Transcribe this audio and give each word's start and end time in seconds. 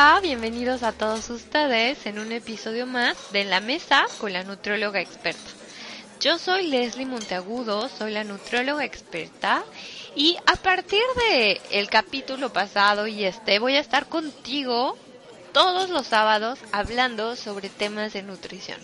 Hola, 0.00 0.20
bienvenidos 0.22 0.84
a 0.84 0.92
todos 0.92 1.28
ustedes 1.28 2.06
en 2.06 2.20
un 2.20 2.30
episodio 2.30 2.86
más 2.86 3.16
de 3.32 3.44
La 3.44 3.58
Mesa 3.58 4.06
con 4.18 4.32
la 4.32 4.44
Nutrióloga 4.44 5.00
Experta. 5.00 5.50
Yo 6.20 6.38
soy 6.38 6.68
Leslie 6.68 7.04
Monteagudo, 7.04 7.88
soy 7.88 8.12
la 8.12 8.22
nutrióloga 8.22 8.84
experta 8.84 9.64
y 10.14 10.36
a 10.46 10.54
partir 10.54 11.02
de 11.16 11.60
el 11.72 11.90
capítulo 11.90 12.52
pasado 12.52 13.08
y 13.08 13.24
este 13.24 13.58
voy 13.58 13.74
a 13.74 13.80
estar 13.80 14.06
contigo 14.08 14.96
todos 15.52 15.90
los 15.90 16.06
sábados 16.06 16.60
hablando 16.70 17.34
sobre 17.34 17.68
temas 17.68 18.12
de 18.12 18.22
nutrición. 18.22 18.78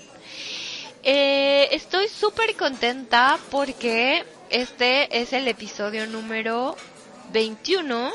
Eh, 1.05 1.69
estoy 1.71 2.09
súper 2.09 2.57
contenta 2.57 3.39
porque 3.53 4.25
este 4.51 5.21
es 5.21 5.33
el 5.33 5.47
episodio 5.47 6.09
número 6.09 6.77
21 7.35 8.13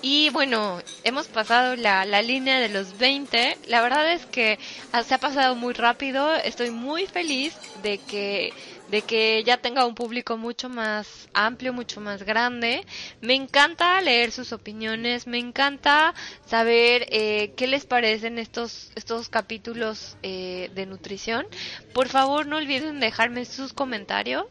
y 0.00 0.30
bueno, 0.30 0.80
hemos 1.04 1.26
pasado 1.26 1.76
la, 1.76 2.06
la 2.06 2.22
línea 2.22 2.58
de 2.58 2.70
los 2.70 2.96
20. 2.96 3.58
La 3.66 3.82
verdad 3.82 4.10
es 4.12 4.24
que 4.24 4.58
se 5.06 5.14
ha 5.14 5.18
pasado 5.18 5.54
muy 5.56 5.74
rápido. 5.74 6.34
Estoy 6.36 6.70
muy 6.70 7.04
feliz 7.06 7.54
de 7.82 7.98
que 7.98 8.54
de 8.90 9.02
que 9.02 9.42
ya 9.44 9.58
tenga 9.58 9.86
un 9.86 9.94
público 9.94 10.36
mucho 10.36 10.68
más 10.68 11.28
amplio, 11.32 11.72
mucho 11.72 12.00
más 12.00 12.22
grande. 12.24 12.84
Me 13.20 13.34
encanta 13.34 14.00
leer 14.00 14.32
sus 14.32 14.52
opiniones, 14.52 15.26
me 15.26 15.38
encanta 15.38 16.14
saber 16.46 17.06
eh, 17.10 17.52
qué 17.56 17.66
les 17.66 17.86
parecen 17.86 18.38
estos, 18.38 18.90
estos 18.96 19.28
capítulos 19.28 20.16
eh, 20.22 20.70
de 20.74 20.86
nutrición. 20.86 21.46
Por 21.92 22.08
favor, 22.08 22.46
no 22.46 22.56
olviden 22.56 23.00
dejarme 23.00 23.44
sus 23.44 23.72
comentarios 23.72 24.46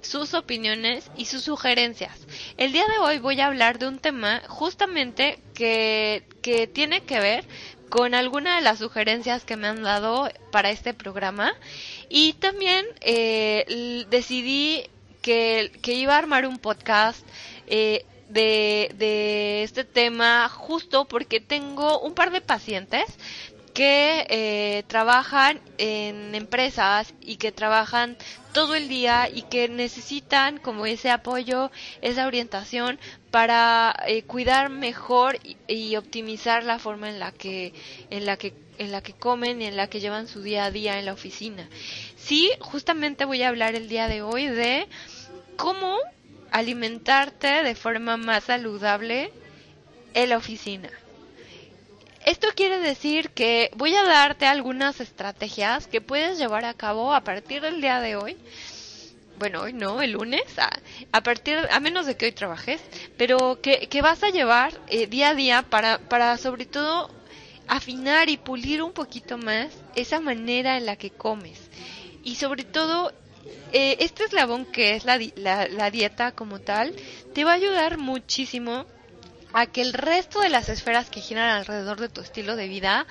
sus 0.00 0.32
opiniones 0.34 1.10
y 1.16 1.24
sus 1.24 1.42
sugerencias. 1.42 2.26
El 2.56 2.72
día 2.72 2.84
de 2.86 2.98
hoy 2.98 3.18
voy 3.18 3.40
a 3.40 3.46
hablar 3.46 3.78
de 3.78 3.88
un 3.88 3.98
tema 3.98 4.42
justamente 4.46 5.40
que, 5.54 6.22
que 6.40 6.66
tiene 6.68 7.02
que 7.02 7.18
ver 7.18 7.44
con 7.88 8.14
alguna 8.14 8.56
de 8.56 8.62
las 8.62 8.78
sugerencias 8.78 9.44
que 9.44 9.56
me 9.56 9.66
han 9.66 9.82
dado 9.82 10.30
para 10.50 10.70
este 10.70 10.94
programa. 10.94 11.52
Y 12.08 12.34
también 12.34 12.86
eh, 13.00 14.04
decidí 14.10 14.84
que, 15.22 15.72
que, 15.82 15.94
iba 15.94 16.14
a 16.14 16.18
armar 16.18 16.46
un 16.46 16.58
podcast 16.58 17.26
eh, 17.66 18.04
de, 18.28 18.94
de 18.96 19.62
este 19.62 19.84
tema 19.84 20.48
justo 20.48 21.06
porque 21.06 21.40
tengo 21.40 22.00
un 22.00 22.14
par 22.14 22.30
de 22.30 22.40
pacientes 22.40 23.04
que 23.78 24.26
eh, 24.28 24.82
trabajan 24.88 25.60
en 25.78 26.34
empresas 26.34 27.14
y 27.20 27.36
que 27.36 27.52
trabajan 27.52 28.16
todo 28.52 28.74
el 28.74 28.88
día 28.88 29.28
y 29.32 29.42
que 29.42 29.68
necesitan 29.68 30.58
como 30.58 30.84
ese 30.84 31.12
apoyo, 31.12 31.70
esa 32.02 32.26
orientación 32.26 32.98
para 33.30 33.94
eh, 34.08 34.24
cuidar 34.24 34.68
mejor 34.68 35.38
y, 35.68 35.94
optimizar 35.94 36.64
la 36.64 36.80
forma 36.80 37.08
en 37.08 37.20
la 37.20 37.30
que 37.30 37.72
en 38.10 38.26
la 38.26 38.36
que 38.36 38.52
en 38.78 38.90
la 38.90 39.00
que 39.00 39.12
comen 39.12 39.62
y 39.62 39.66
en 39.66 39.76
la 39.76 39.86
que 39.88 40.00
llevan 40.00 40.26
su 40.26 40.42
día 40.42 40.64
a 40.64 40.72
día 40.72 40.98
en 40.98 41.04
la 41.04 41.12
oficina. 41.12 41.68
Sí, 42.16 42.50
justamente 42.58 43.26
voy 43.26 43.44
a 43.44 43.48
hablar 43.48 43.76
el 43.76 43.88
día 43.88 44.08
de 44.08 44.22
hoy 44.22 44.48
de 44.48 44.88
cómo 45.56 45.98
alimentarte 46.50 47.62
de 47.62 47.76
forma 47.76 48.16
más 48.16 48.42
saludable 48.42 49.30
en 50.14 50.30
la 50.30 50.36
oficina. 50.36 50.90
Esto 52.28 52.48
quiere 52.54 52.78
decir 52.78 53.30
que 53.30 53.70
voy 53.74 53.94
a 53.94 54.04
darte 54.04 54.44
algunas 54.44 55.00
estrategias 55.00 55.86
que 55.86 56.02
puedes 56.02 56.36
llevar 56.36 56.66
a 56.66 56.74
cabo 56.74 57.14
a 57.14 57.22
partir 57.22 57.62
del 57.62 57.80
día 57.80 58.00
de 58.00 58.16
hoy. 58.16 58.36
Bueno, 59.38 59.62
hoy 59.62 59.72
no, 59.72 60.02
el 60.02 60.12
lunes, 60.12 60.42
a, 61.10 61.22
partir, 61.22 61.56
a 61.70 61.80
menos 61.80 62.04
de 62.04 62.18
que 62.18 62.26
hoy 62.26 62.32
trabajes, 62.32 62.82
pero 63.16 63.62
que, 63.62 63.88
vas 64.02 64.22
a 64.22 64.28
llevar 64.28 64.74
eh, 64.88 65.06
día 65.06 65.30
a 65.30 65.34
día 65.34 65.62
para, 65.62 66.00
para 66.00 66.36
sobre 66.36 66.66
todo 66.66 67.10
afinar 67.66 68.28
y 68.28 68.36
pulir 68.36 68.82
un 68.82 68.92
poquito 68.92 69.38
más 69.38 69.70
esa 69.96 70.20
manera 70.20 70.76
en 70.76 70.84
la 70.84 70.96
que 70.96 71.08
comes. 71.08 71.70
Y 72.24 72.34
sobre 72.34 72.64
todo, 72.64 73.10
eh, 73.72 73.96
este 74.00 74.24
eslabón 74.24 74.66
que 74.66 74.96
es 74.96 75.06
la, 75.06 75.18
la, 75.36 75.66
la 75.66 75.90
dieta 75.90 76.32
como 76.32 76.60
tal, 76.60 76.94
te 77.32 77.44
va 77.44 77.52
a 77.52 77.54
ayudar 77.54 77.96
muchísimo 77.96 78.84
a 79.52 79.66
que 79.66 79.80
el 79.80 79.92
resto 79.92 80.40
de 80.40 80.48
las 80.48 80.68
esferas 80.68 81.10
que 81.10 81.20
giran 81.20 81.50
alrededor 81.50 82.00
de 82.00 82.08
tu 82.08 82.20
estilo 82.20 82.56
de 82.56 82.68
vida 82.68 83.06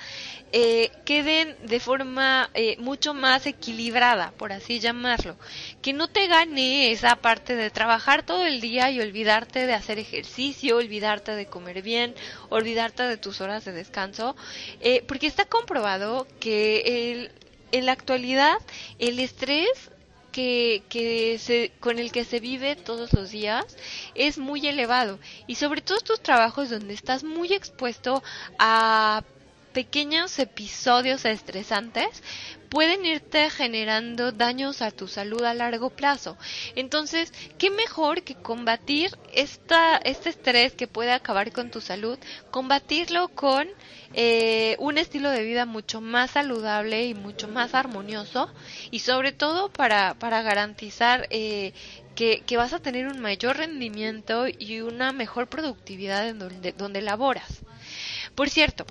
eh, 0.52 0.90
queden 1.04 1.56
de 1.66 1.80
forma 1.80 2.50
eh, 2.54 2.76
mucho 2.78 3.12
más 3.12 3.46
equilibrada, 3.46 4.32
por 4.36 4.52
así 4.52 4.80
llamarlo. 4.80 5.36
Que 5.82 5.92
no 5.92 6.08
te 6.08 6.26
gane 6.26 6.90
esa 6.90 7.16
parte 7.16 7.54
de 7.54 7.70
trabajar 7.70 8.24
todo 8.24 8.46
el 8.46 8.60
día 8.60 8.90
y 8.90 9.00
olvidarte 9.00 9.66
de 9.66 9.74
hacer 9.74 9.98
ejercicio, 9.98 10.76
olvidarte 10.76 11.32
de 11.32 11.46
comer 11.46 11.82
bien, 11.82 12.14
olvidarte 12.48 13.02
de 13.02 13.16
tus 13.16 13.40
horas 13.40 13.64
de 13.64 13.72
descanso, 13.72 14.36
eh, 14.80 15.04
porque 15.06 15.26
está 15.26 15.44
comprobado 15.44 16.26
que 16.40 17.12
el, 17.12 17.32
en 17.72 17.86
la 17.86 17.92
actualidad 17.92 18.56
el 18.98 19.18
estrés 19.18 19.90
que, 20.38 20.84
que 20.88 21.36
se, 21.40 21.72
con 21.80 21.98
el 21.98 22.12
que 22.12 22.22
se 22.24 22.38
vive 22.38 22.76
todos 22.76 23.12
los 23.12 23.32
días 23.32 23.76
es 24.14 24.38
muy 24.38 24.68
elevado. 24.68 25.18
Y 25.48 25.56
sobre 25.56 25.80
todo 25.80 25.98
estos 25.98 26.20
trabajos 26.22 26.70
donde 26.70 26.94
estás 26.94 27.24
muy 27.24 27.52
expuesto 27.52 28.22
a 28.56 29.24
pequeños 29.78 30.40
episodios 30.40 31.24
estresantes 31.24 32.24
pueden 32.68 33.06
irte 33.06 33.48
generando 33.48 34.32
daños 34.32 34.82
a 34.82 34.90
tu 34.90 35.06
salud 35.06 35.44
a 35.44 35.54
largo 35.54 35.90
plazo. 35.90 36.36
Entonces, 36.74 37.32
¿qué 37.58 37.70
mejor 37.70 38.24
que 38.24 38.34
combatir 38.34 39.16
esta, 39.32 39.96
este 39.98 40.30
estrés 40.30 40.72
que 40.72 40.88
puede 40.88 41.12
acabar 41.12 41.52
con 41.52 41.70
tu 41.70 41.80
salud? 41.80 42.18
Combatirlo 42.50 43.28
con 43.28 43.68
eh, 44.14 44.74
un 44.80 44.98
estilo 44.98 45.30
de 45.30 45.44
vida 45.44 45.64
mucho 45.64 46.00
más 46.00 46.32
saludable 46.32 47.06
y 47.06 47.14
mucho 47.14 47.46
más 47.46 47.72
armonioso 47.72 48.52
y 48.90 48.98
sobre 48.98 49.30
todo 49.30 49.72
para, 49.72 50.14
para 50.14 50.42
garantizar 50.42 51.28
eh, 51.30 51.72
que, 52.16 52.40
que, 52.44 52.56
vas 52.56 52.72
a 52.72 52.80
tener 52.80 53.06
un 53.06 53.20
mayor 53.20 53.58
rendimiento 53.58 54.46
y 54.48 54.80
una 54.80 55.12
mejor 55.12 55.46
productividad 55.46 56.28
en 56.28 56.40
donde, 56.40 56.72
donde 56.72 57.00
laboras. 57.00 57.60
Por 58.34 58.50
cierto, 58.50 58.84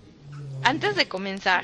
antes 0.68 0.98
de 0.98 1.08
comenzar, 1.08 1.64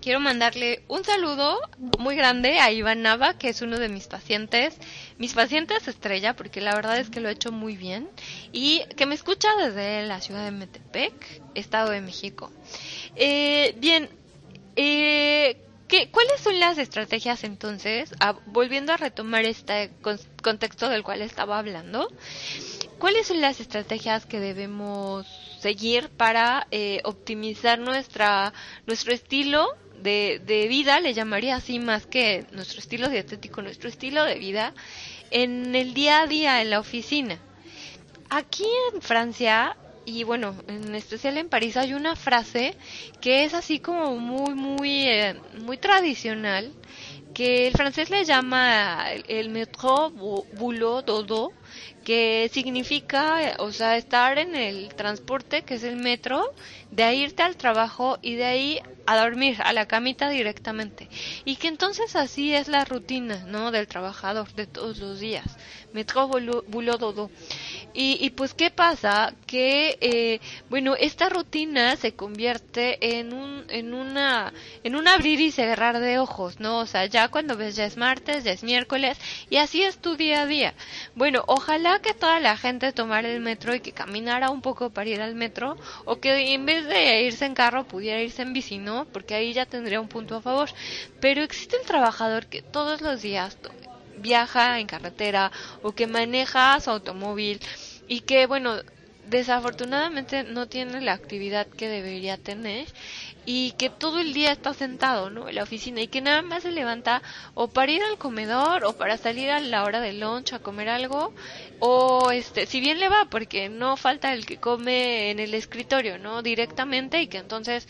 quiero 0.00 0.20
mandarle 0.20 0.82
un 0.88 1.04
saludo 1.04 1.60
muy 1.98 2.16
grande 2.16 2.58
a 2.58 2.72
Iván 2.72 3.02
Nava, 3.02 3.34
que 3.34 3.50
es 3.50 3.60
uno 3.60 3.78
de 3.78 3.90
mis 3.90 4.06
pacientes, 4.06 4.78
mis 5.18 5.34
pacientes 5.34 5.86
estrella, 5.86 6.34
porque 6.34 6.62
la 6.62 6.74
verdad 6.74 6.98
es 6.98 7.10
que 7.10 7.20
lo 7.20 7.28
he 7.28 7.32
hecho 7.32 7.52
muy 7.52 7.76
bien, 7.76 8.08
y 8.52 8.82
que 8.96 9.04
me 9.04 9.14
escucha 9.14 9.54
desde 9.56 10.06
la 10.06 10.22
ciudad 10.22 10.46
de 10.46 10.50
Metepec, 10.50 11.42
Estado 11.54 11.90
de 11.90 12.00
México. 12.00 12.50
Eh, 13.16 13.74
bien, 13.76 14.08
eh, 14.76 15.58
¿qué, 15.86 16.10
¿cuáles 16.10 16.40
son 16.40 16.58
las 16.58 16.78
estrategias 16.78 17.44
entonces? 17.44 18.14
Ah, 18.18 18.34
volviendo 18.46 18.94
a 18.94 18.96
retomar 18.96 19.44
este 19.44 19.90
contexto 20.42 20.88
del 20.88 21.02
cual 21.02 21.20
estaba 21.20 21.58
hablando, 21.58 22.10
¿cuáles 22.98 23.26
son 23.26 23.42
las 23.42 23.60
estrategias 23.60 24.24
que 24.24 24.40
debemos 24.40 25.49
seguir 25.60 26.08
para 26.08 26.66
eh, 26.70 27.00
optimizar 27.04 27.78
nuestra 27.78 28.52
nuestro 28.86 29.12
estilo 29.12 29.68
de, 30.02 30.40
de, 30.46 30.66
vida, 30.68 31.00
le 31.00 31.12
llamaría 31.12 31.56
así 31.56 31.78
más 31.78 32.06
que 32.06 32.46
nuestro 32.52 32.78
estilo 32.80 33.08
dietético, 33.08 33.60
nuestro 33.60 33.88
estilo 33.88 34.24
de 34.24 34.38
vida 34.38 34.72
en 35.30 35.74
el 35.74 35.92
día 35.92 36.22
a 36.22 36.26
día 36.26 36.62
en 36.62 36.70
la 36.70 36.80
oficina. 36.80 37.38
Aquí 38.30 38.66
en 38.92 39.02
Francia 39.02 39.76
y 40.04 40.24
bueno, 40.24 40.54
en 40.66 40.94
especial 40.94 41.36
en 41.36 41.48
París 41.48 41.76
hay 41.76 41.94
una 41.94 42.16
frase 42.16 42.74
que 43.20 43.44
es 43.44 43.54
así 43.54 43.80
como 43.80 44.16
muy 44.16 44.54
muy 44.54 45.06
eh, 45.06 45.36
muy 45.60 45.76
tradicional 45.76 46.72
que 47.34 47.68
el 47.68 47.72
francés 47.74 48.10
le 48.10 48.24
llama 48.24 49.12
el 49.28 49.50
métro 49.50 50.10
boulot 50.10 51.06
dodo 51.06 51.52
que 52.04 52.50
significa, 52.52 53.54
o 53.58 53.72
sea, 53.72 53.96
estar 53.96 54.38
en 54.38 54.54
el 54.54 54.94
transporte, 54.94 55.62
que 55.62 55.74
es 55.74 55.84
el 55.84 55.96
metro, 55.96 56.52
de 56.90 57.04
ahí 57.04 57.22
irte 57.22 57.42
al 57.42 57.56
trabajo 57.56 58.18
y 58.22 58.34
de 58.34 58.44
ahí 58.44 58.80
a 59.06 59.16
dormir, 59.16 59.56
a 59.64 59.72
la 59.72 59.86
camita 59.86 60.28
directamente. 60.28 61.08
Y 61.44 61.56
que 61.56 61.68
entonces 61.68 62.16
así 62.16 62.54
es 62.54 62.68
la 62.68 62.84
rutina, 62.84 63.44
¿no? 63.46 63.70
Del 63.70 63.88
trabajador 63.88 64.52
de 64.54 64.66
todos 64.66 64.98
los 64.98 65.20
días. 65.20 65.56
Metro 65.92 66.28
boulot 66.28 67.00
y, 67.94 68.18
y 68.20 68.30
pues, 68.30 68.54
¿qué 68.54 68.70
pasa? 68.70 69.34
Que, 69.46 69.98
eh, 70.00 70.40
bueno, 70.68 70.94
esta 70.96 71.28
rutina 71.28 71.96
se 71.96 72.12
convierte 72.12 73.18
en 73.18 73.32
un, 73.32 73.64
en 73.68 73.94
una, 73.94 74.52
en 74.84 74.96
un 74.96 75.08
abrir 75.08 75.40
y 75.40 75.50
cerrar 75.50 76.00
de 76.00 76.18
ojos, 76.18 76.60
¿no? 76.60 76.78
O 76.78 76.86
sea, 76.86 77.06
ya 77.06 77.28
cuando 77.28 77.56
ves 77.56 77.76
ya 77.76 77.84
es 77.84 77.96
martes, 77.96 78.44
ya 78.44 78.52
es 78.52 78.62
miércoles, 78.62 79.18
y 79.48 79.56
así 79.56 79.82
es 79.82 79.98
tu 79.98 80.16
día 80.16 80.42
a 80.42 80.46
día. 80.46 80.74
Bueno, 81.14 81.44
ojalá 81.46 82.00
que 82.00 82.14
toda 82.14 82.40
la 82.40 82.56
gente 82.56 82.92
tomara 82.92 83.28
el 83.30 83.40
metro 83.40 83.74
y 83.74 83.80
que 83.80 83.92
caminara 83.92 84.50
un 84.50 84.62
poco 84.62 84.90
para 84.90 85.10
ir 85.10 85.20
al 85.20 85.34
metro, 85.34 85.76
o 86.04 86.20
que 86.20 86.52
en 86.54 86.66
vez 86.66 86.86
de 86.86 87.22
irse 87.22 87.44
en 87.46 87.54
carro 87.54 87.84
pudiera 87.84 88.20
irse 88.20 88.42
en 88.42 88.52
bici, 88.52 88.78
¿no? 88.78 89.06
Porque 89.12 89.34
ahí 89.34 89.52
ya 89.52 89.66
tendría 89.66 90.00
un 90.00 90.08
punto 90.08 90.36
a 90.36 90.40
favor. 90.40 90.70
Pero 91.20 91.42
existe 91.42 91.76
el 91.76 91.86
trabajador 91.86 92.46
que 92.46 92.62
todos 92.62 93.00
los 93.00 93.22
días 93.22 93.56
viaja 94.20 94.78
en 94.78 94.86
carretera 94.86 95.50
o 95.82 95.92
que 95.92 96.06
maneja 96.06 96.78
su 96.80 96.90
automóvil 96.90 97.60
y 98.08 98.20
que, 98.20 98.46
bueno, 98.46 98.76
desafortunadamente 99.30 100.42
no 100.42 100.66
tiene 100.66 101.00
la 101.00 101.12
actividad 101.12 101.66
que 101.66 101.88
debería 101.88 102.36
tener 102.36 102.88
y 103.46 103.72
que 103.72 103.88
todo 103.88 104.18
el 104.18 104.34
día 104.34 104.52
está 104.52 104.74
sentado, 104.74 105.30
¿no? 105.30 105.48
En 105.48 105.54
la 105.54 105.62
oficina 105.62 106.00
y 106.00 106.08
que 106.08 106.20
nada 106.20 106.42
más 106.42 106.64
se 106.64 106.72
levanta 106.72 107.22
o 107.54 107.68
para 107.68 107.92
ir 107.92 108.02
al 108.02 108.18
comedor 108.18 108.84
o 108.84 108.94
para 108.94 109.16
salir 109.16 109.50
a 109.50 109.60
la 109.60 109.84
hora 109.84 110.00
del 110.00 110.20
lunch 110.20 110.52
a 110.52 110.58
comer 110.58 110.88
algo 110.88 111.32
o 111.78 112.30
este, 112.32 112.66
si 112.66 112.80
bien 112.80 112.98
le 113.00 113.08
va, 113.08 113.26
porque 113.30 113.68
no 113.68 113.96
falta 113.96 114.34
el 114.34 114.44
que 114.44 114.58
come 114.58 115.30
en 115.30 115.38
el 115.38 115.54
escritorio, 115.54 116.18
¿no? 116.18 116.42
Directamente 116.42 117.22
y 117.22 117.28
que 117.28 117.38
entonces 117.38 117.88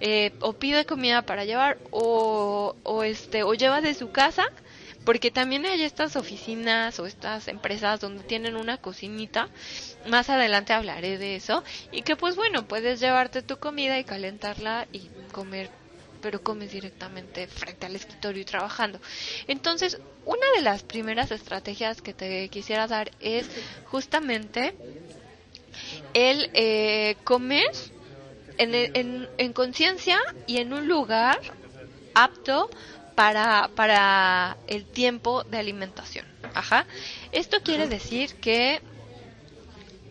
eh, 0.00 0.32
o 0.40 0.52
pide 0.52 0.84
comida 0.84 1.22
para 1.22 1.44
llevar 1.44 1.78
o, 1.90 2.76
o 2.82 3.02
este 3.02 3.42
o 3.42 3.54
lleva 3.54 3.80
de 3.80 3.94
su 3.94 4.12
casa 4.12 4.44
porque 5.04 5.30
también 5.30 5.66
hay 5.66 5.82
estas 5.82 6.16
oficinas 6.16 6.98
o 7.00 7.06
estas 7.06 7.48
empresas 7.48 8.00
donde 8.00 8.22
tienen 8.24 8.56
una 8.56 8.78
cocinita, 8.78 9.48
más 10.08 10.30
adelante 10.30 10.72
hablaré 10.72 11.18
de 11.18 11.36
eso, 11.36 11.64
y 11.90 12.02
que 12.02 12.16
pues 12.16 12.36
bueno, 12.36 12.66
puedes 12.66 13.00
llevarte 13.00 13.42
tu 13.42 13.58
comida 13.58 13.98
y 13.98 14.04
calentarla 14.04 14.86
y 14.92 15.08
comer 15.32 15.70
pero 16.22 16.40
comes 16.40 16.70
directamente 16.70 17.48
frente 17.48 17.84
al 17.84 17.96
escritorio 17.96 18.42
y 18.42 18.44
trabajando. 18.44 19.00
Entonces, 19.48 19.98
una 20.24 20.46
de 20.56 20.62
las 20.62 20.84
primeras 20.84 21.32
estrategias 21.32 22.00
que 22.00 22.14
te 22.14 22.48
quisiera 22.48 22.86
dar 22.86 23.10
es 23.18 23.50
justamente 23.86 24.72
el 26.14 26.48
eh, 26.54 27.16
comer 27.24 27.66
en, 28.56 28.74
en, 28.74 29.28
en 29.36 29.52
conciencia 29.52 30.18
y 30.46 30.58
en 30.58 30.72
un 30.72 30.86
lugar 30.86 31.40
apto 32.14 32.70
para, 33.14 33.72
para 33.74 34.58
el 34.66 34.86
tiempo 34.88 35.44
de 35.44 35.58
alimentación. 35.58 36.26
Ajá. 36.54 36.86
Esto 37.32 37.58
quiere 37.62 37.88
decir 37.88 38.36
que 38.40 38.82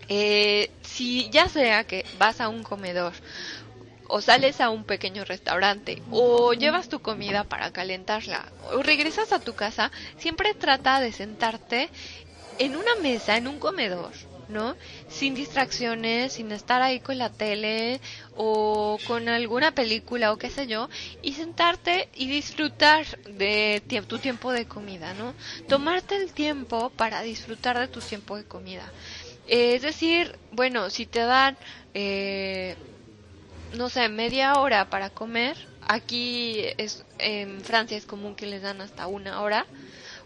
eh, 0.07 0.74
si 0.83 1.30
ya 1.30 1.48
sea 1.50 1.83
que 1.86 2.07
vas 2.12 2.42
a 2.42 2.50
un 2.50 2.63
comedor 2.63 3.13
o 4.03 4.21
sales 4.21 4.62
a 4.62 4.69
un 4.69 4.86
pequeño 4.86 5.25
restaurante 5.25 6.03
o 6.09 6.53
llevas 6.53 6.89
tu 6.89 7.01
comida 7.01 7.44
para 7.45 7.71
calentarla 7.71 8.53
o 8.57 8.83
regresas 8.83 9.31
a 9.33 9.39
tu 9.39 9.56
casa, 9.56 9.92
siempre 10.18 10.53
trata 10.56 11.00
de 11.01 11.12
sentarte 11.13 11.92
en 12.57 12.75
una 12.77 12.95
mesa, 13.01 13.38
en 13.38 13.48
un 13.48 13.59
comedor, 13.59 14.13
¿no? 14.51 14.75
Sin 15.07 15.33
distracciones, 15.36 16.33
sin 16.33 16.51
estar 16.51 16.81
ahí 16.81 17.00
con 17.00 17.18
la 17.18 17.30
tele 17.30 18.01
o 18.36 19.00
con 19.03 19.27
alguna 19.30 19.71
película 19.74 20.31
o 20.31 20.38
qué 20.38 20.50
sé 20.50 20.68
yo, 20.68 20.89
y 21.21 21.33
sentarte 21.33 22.09
y 22.13 22.27
disfrutar 22.27 23.06
de 23.25 23.83
tu 24.07 24.19
tiempo 24.19 24.51
de 24.51 24.68
comida, 24.68 25.13
¿no? 25.13 25.36
Tomarte 25.68 26.15
el 26.15 26.33
tiempo 26.33 26.92
para 26.92 27.21
disfrutar 27.21 27.80
de 27.80 27.88
tu 27.88 28.01
tiempo 28.01 28.38
de 28.38 28.45
comida. 28.45 28.94
es 29.45 29.81
decir, 29.81 30.39
bueno, 30.51 30.89
si 30.89 31.06
te 31.07 31.19
dan, 31.21 31.57
eh, 31.94 32.77
no 33.71 33.89
sé, 33.89 34.09
media 34.09 34.56
hora 34.56 34.89
para 34.89 35.09
comer, 35.09 35.57
aquí 35.81 36.63
es, 36.77 37.06
en 37.18 37.62
Francia 37.63 37.98
es 37.98 38.06
común 38.06 38.36
que 38.36 38.45
les 38.48 38.62
dan 38.62 38.81
hasta 38.81 39.07
una 39.07 39.42
hora, 39.42 39.65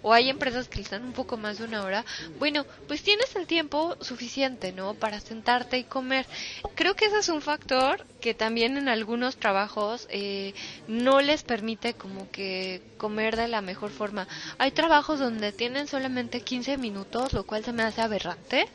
o 0.06 0.14
hay 0.14 0.30
empresas 0.30 0.68
que 0.68 0.78
les 0.78 0.92
dan 0.92 1.04
un 1.04 1.14
poco 1.14 1.36
más 1.36 1.58
de 1.58 1.64
una 1.64 1.84
hora, 1.84 2.06
bueno, 2.38 2.64
pues 2.88 3.02
tienes 3.02 3.36
el 3.36 3.48
tiempo 3.48 3.98
suficiente, 4.02 4.72
¿no? 4.72 4.94
Para 4.94 5.20
sentarte 5.20 5.80
y 5.80 5.84
comer. 5.84 6.28
Creo 6.76 6.96
que 6.96 7.06
ese 7.06 7.18
es 7.18 7.30
un 7.30 7.42
factor 7.42 8.06
que 8.22 8.36
también 8.36 8.78
en 8.78 8.88
algunos 8.88 9.38
trabajos 9.38 10.08
eh, 10.12 10.54
no 10.88 11.22
les 11.22 11.42
permite 11.42 11.96
como 11.96 12.30
que 12.30 12.84
comer 13.00 13.36
de 13.36 13.48
la 13.48 13.62
mejor 13.62 13.90
forma. 13.90 14.28
Hay 14.60 14.70
trabajos 14.70 15.18
donde 15.18 15.52
tienen 15.52 15.88
solamente 15.88 16.42
15 16.42 16.78
minutos, 16.78 17.34
lo 17.34 17.44
cual 17.48 17.66
se 17.66 17.74
me 17.74 17.82
hace 17.82 18.02
aberrante, 18.02 18.68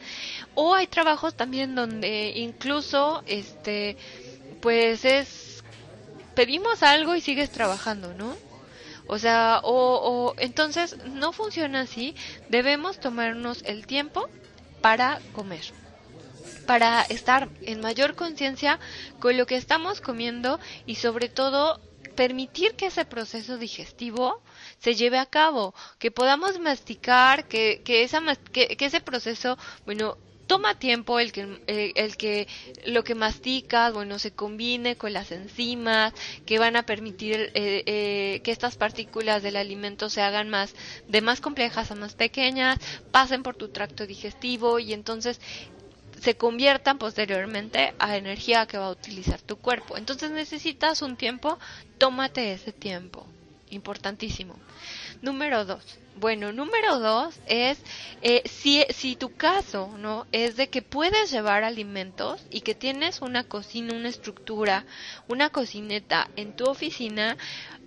o 0.56 0.74
hay 0.74 0.88
trabajos 0.88 1.36
también 1.36 1.76
donde 1.76 2.32
incluso, 2.34 3.22
este, 3.28 3.96
pues 4.60 5.04
es 5.04 5.62
pedimos 6.34 6.82
algo 6.82 7.14
y 7.14 7.20
sigues 7.20 7.50
trabajando, 7.50 8.14
¿no? 8.14 8.49
O 9.12 9.18
sea, 9.18 9.60
o, 9.64 10.34
entonces 10.38 10.96
no 11.04 11.32
funciona 11.32 11.80
así. 11.80 12.14
Debemos 12.48 13.00
tomarnos 13.00 13.64
el 13.66 13.84
tiempo 13.84 14.28
para 14.80 15.20
comer 15.32 15.64
para 16.64 17.02
estar 17.02 17.48
en 17.62 17.80
mayor 17.80 18.14
conciencia 18.14 18.78
con 19.18 19.36
lo 19.36 19.46
que 19.46 19.56
estamos 19.56 20.00
comiendo 20.00 20.60
y 20.86 20.94
sobre 20.94 21.28
todo 21.28 21.80
permitir 22.14 22.76
que 22.76 22.86
ese 22.86 23.04
proceso 23.04 23.58
digestivo 23.58 24.40
se 24.78 24.94
lleve 24.94 25.18
a 25.18 25.26
cabo, 25.26 25.74
que 25.98 26.12
podamos 26.12 26.60
masticar, 26.60 27.48
que, 27.48 27.82
que, 27.84 28.04
esa, 28.04 28.20
que, 28.52 28.76
que 28.76 28.84
ese 28.84 29.00
proceso, 29.00 29.58
bueno, 29.84 30.16
toma 30.50 30.74
tiempo 30.74 31.20
el 31.20 31.30
que, 31.30 31.60
eh, 31.68 31.92
el 31.94 32.16
que 32.16 32.48
lo 32.84 33.04
que 33.04 33.14
masticas, 33.14 33.92
bueno, 33.92 34.18
se 34.18 34.32
combine 34.32 34.96
con 34.96 35.12
las 35.12 35.30
enzimas 35.30 36.12
que 36.44 36.58
van 36.58 36.74
a 36.74 36.82
permitir 36.82 37.52
eh, 37.54 37.84
eh, 37.86 38.40
que 38.42 38.50
estas 38.50 38.74
partículas 38.74 39.44
del 39.44 39.54
alimento 39.54 40.10
se 40.10 40.22
hagan 40.22 40.50
más, 40.50 40.74
de 41.06 41.20
más 41.20 41.40
complejas 41.40 41.92
a 41.92 41.94
más 41.94 42.16
pequeñas, 42.16 42.78
pasen 43.12 43.44
por 43.44 43.54
tu 43.54 43.68
tracto 43.68 44.08
digestivo 44.08 44.80
y 44.80 44.92
entonces 44.92 45.40
se 46.20 46.34
conviertan 46.34 46.98
posteriormente 46.98 47.94
a 48.00 48.16
energía 48.16 48.66
que 48.66 48.76
va 48.76 48.86
a 48.86 48.90
utilizar 48.90 49.40
tu 49.40 49.56
cuerpo. 49.56 49.96
Entonces 49.98 50.32
necesitas 50.32 51.00
un 51.00 51.16
tiempo, 51.16 51.60
tómate 51.96 52.52
ese 52.52 52.72
tiempo. 52.72 53.24
Importantísimo. 53.70 54.56
Número 55.22 55.66
dos. 55.66 55.84
Bueno, 56.16 56.52
número 56.52 56.98
dos 56.98 57.38
es 57.46 57.78
eh, 58.22 58.42
si, 58.46 58.84
si 58.90 59.16
tu 59.16 59.34
caso 59.34 59.94
no 59.98 60.26
es 60.32 60.56
de 60.56 60.68
que 60.68 60.82
puedes 60.82 61.30
llevar 61.30 61.62
alimentos 61.62 62.42
y 62.50 62.62
que 62.62 62.74
tienes 62.74 63.20
una 63.20 63.44
cocina, 63.44 63.94
una 63.94 64.08
estructura, 64.08 64.84
una 65.28 65.50
cocineta 65.50 66.30
en 66.36 66.56
tu 66.56 66.64
oficina, 66.64 67.36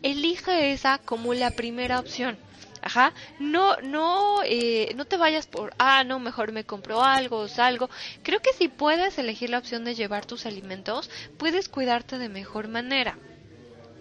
elige 0.03 0.74
esa 0.74 1.00
como 1.00 1.33
la 1.33 1.51
primera 1.51 2.00
opción. 2.00 2.38
Ajá, 2.81 3.13
no, 3.39 3.77
no, 3.77 4.41
eh, 4.45 4.91
no 4.95 5.06
te 5.06 5.18
vayas 5.18 5.47
por, 5.47 5.74
ah, 5.79 6.03
no, 6.03 6.19
mejor 6.19 6.51
me 6.51 6.65
compro 6.65 7.01
algo 7.01 7.38
o 7.38 7.47
salgo. 7.47 7.89
Creo 8.24 8.41
que 8.41 8.53
si 8.53 8.68
puedes 8.68 9.18
elegir 9.18 9.50
la 9.50 9.59
opción 9.59 9.86
de 9.86 9.95
llevar 9.95 10.25
tus 10.25 10.45
alimentos, 10.45 11.09
puedes 11.38 11.69
cuidarte 11.69 12.18
de 12.18 12.29
mejor 12.29 12.68
manera. 12.68 13.17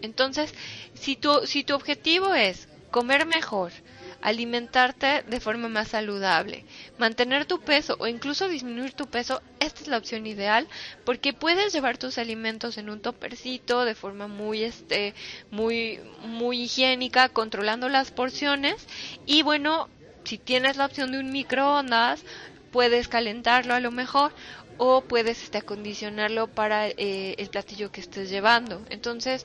Entonces, 0.03 0.53
si 0.95 1.17
tu, 1.17 1.47
si 1.47 1.63
tu 1.63 1.75
objetivo 1.75 2.35
es 2.35 2.67
comer 2.93 3.27
mejor, 3.27 3.73
alimentarte 4.21 5.25
de 5.27 5.41
forma 5.41 5.69
más 5.69 5.89
saludable, 5.89 6.65
mantener 6.99 7.47
tu 7.47 7.61
peso 7.61 7.97
o 7.99 8.07
incluso 8.07 8.49
disminuir 8.49 8.93
tu 8.93 9.07
peso, 9.09 9.43
esta 9.59 9.81
es 9.81 9.89
la 9.89 9.99
opción 9.99 10.27
ideal 10.27 10.69
porque 11.05 11.33
puedes 11.33 11.73
llevar 11.73 11.99
tus 11.99 12.19
alimentos 12.19 12.79
en 12.79 12.89
un 12.89 13.01
topercito 13.01 13.85
de 13.85 13.97
forma 13.97 14.29
muy 14.29 14.63
este 14.63 15.15
muy 15.51 15.99
muy 16.25 16.63
higiénica, 16.63 17.31
controlando 17.31 17.89
las 17.89 18.13
porciones 18.13 18.87
y 19.27 19.43
bueno, 19.43 19.89
si 20.25 20.39
tienes 20.39 20.77
la 20.77 20.87
opción 20.87 21.11
de 21.11 21.19
un 21.19 21.33
microondas, 21.33 22.23
puedes 22.71 23.09
calentarlo 23.09 23.75
a 23.75 23.81
lo 23.81 23.91
mejor 23.91 24.33
o 24.79 25.03
puedes 25.03 25.43
este, 25.43 25.59
acondicionarlo 25.59 26.49
para 26.49 26.89
eh, 26.89 27.35
el 27.39 27.49
platillo 27.49 27.91
que 27.93 28.01
estés 28.01 28.31
llevando. 28.31 28.83
Entonces, 28.91 29.45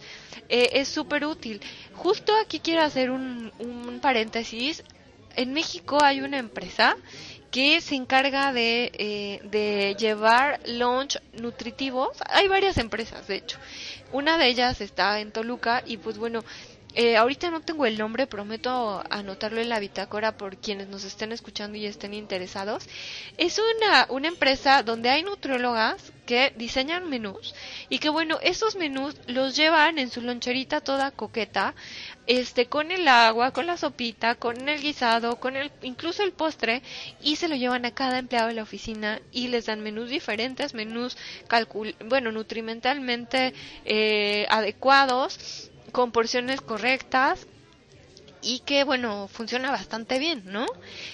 eh, 0.50 0.70
es 0.74 0.88
súper 0.88 1.26
útil. 1.26 1.62
Justo 1.94 2.34
aquí 2.44 2.60
quiero 2.60 2.82
hacer 2.82 3.12
un, 3.12 3.52
un 3.60 4.00
paréntesis. 4.02 4.84
En 5.36 5.54
México 5.54 6.00
hay 6.04 6.22
una 6.22 6.38
empresa 6.40 6.98
que 7.52 7.82
se 7.82 7.96
encarga 7.96 8.52
de, 8.54 8.92
eh, 8.94 9.40
de 9.44 9.96
llevar 9.98 10.60
lunch 10.68 11.20
nutritivos. 11.34 12.18
Hay 12.30 12.48
varias 12.48 12.78
empresas, 12.78 13.28
de 13.28 13.36
hecho. 13.38 13.58
Una 14.12 14.38
de 14.38 14.48
ellas 14.48 14.82
está 14.82 15.20
en 15.20 15.32
Toluca 15.32 15.84
y 15.86 15.98
pues 15.98 16.18
bueno, 16.18 16.44
eh, 17.00 17.16
ahorita 17.16 17.52
no 17.52 17.62
tengo 17.62 17.86
el 17.86 17.96
nombre, 17.96 18.26
prometo 18.26 19.04
anotarlo 19.12 19.62
en 19.62 19.70
la 19.70 19.80
bitácora 19.80 20.36
por 20.36 20.58
quienes 20.58 20.88
nos 20.88 21.04
estén 21.04 21.32
escuchando 21.32 21.78
y 21.78 21.86
estén 21.86 22.16
interesados. 22.16 22.90
Es 23.38 23.60
una, 23.60 24.08
una 24.10 24.28
empresa 24.28 24.82
donde 24.82 25.12
hay 25.12 25.22
nutriólogas 25.22 26.12
que 26.26 26.54
diseñan 26.58 27.08
menús 27.08 27.54
y 27.88 28.00
que 28.00 28.10
bueno, 28.10 28.40
esos 28.42 28.76
menús 28.76 29.16
los 29.28 29.56
llevan 29.56 30.00
en 30.00 30.10
su 30.10 30.22
loncherita 30.22 30.82
toda 30.82 31.12
coqueta, 31.12 31.76
este, 32.26 32.66
con 32.66 32.92
el 32.92 33.08
agua, 33.08 33.52
con 33.52 33.68
la 33.68 33.78
sopita, 33.78 34.34
con 34.34 34.68
el 34.68 34.82
guisado, 34.82 35.40
con 35.40 35.56
el, 35.56 35.72
incluso 35.84 36.24
el 36.24 36.32
postre 36.32 36.82
y 37.22 37.36
se 37.36 37.48
lo 37.48 37.56
llevan 37.56 37.86
a 37.86 37.92
cada 37.94 38.18
empleado 38.18 38.48
de 38.48 38.56
la 38.56 38.64
oficina 38.64 39.22
y 39.32 39.50
les 39.50 39.68
dan 39.68 39.82
menús 39.82 40.10
diferentes, 40.10 40.74
menús 40.74 41.16
bueno, 42.08 42.32
nutrimentalmente 42.32 43.54
eh, 43.86 44.48
adecuados 44.50 45.70
con 45.98 46.12
porciones 46.12 46.62
correctas 46.62 47.48
y 48.44 48.60
que 48.60 48.84
bueno 48.84 49.28
funciona 49.28 49.72
bastante 49.72 50.20
bien 50.20 50.44
no 50.46 50.68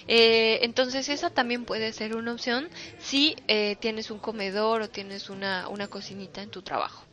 eh, 0.10 0.60
entonces 0.64 1.08
esa 1.08 1.30
también 1.30 1.64
puede 1.64 1.94
ser 1.94 2.18
una 2.18 2.34
opción 2.34 2.68
si 3.00 3.38
eh, 3.48 3.78
tienes 3.80 4.12
un 4.12 4.20
comedor 4.20 4.82
o 4.82 4.90
tienes 4.90 5.30
una, 5.30 5.70
una 5.70 5.88
cocinita 5.88 6.42
en 6.42 6.50
tu 6.50 6.64
trabajo 6.64 7.06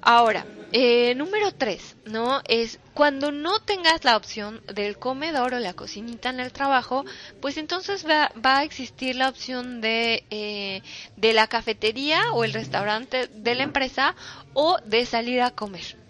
Ahora, 0.00 0.46
eh, 0.72 1.16
número 1.16 1.50
tres, 1.52 1.96
¿no? 2.04 2.40
Es 2.48 2.78
cuando 2.94 3.32
no 3.32 3.58
tengas 3.58 4.04
la 4.04 4.16
opción 4.16 4.62
del 4.72 4.96
comedor 4.96 5.54
o 5.54 5.58
la 5.58 5.74
cocinita 5.74 6.30
en 6.30 6.38
el 6.38 6.52
trabajo, 6.52 7.04
pues 7.42 7.56
entonces 7.56 8.06
va, 8.06 8.30
va 8.44 8.58
a 8.58 8.62
existir 8.62 9.16
la 9.16 9.28
opción 9.28 9.80
de, 9.80 10.24
eh, 10.30 10.82
de 11.16 11.32
la 11.32 11.48
cafetería 11.48 12.22
o 12.32 12.44
el 12.44 12.52
restaurante 12.52 13.26
de 13.26 13.54
la 13.56 13.64
empresa 13.64 14.14
o 14.54 14.78
de 14.84 15.04
salir 15.04 15.40
a 15.42 15.50
comer. 15.50 16.07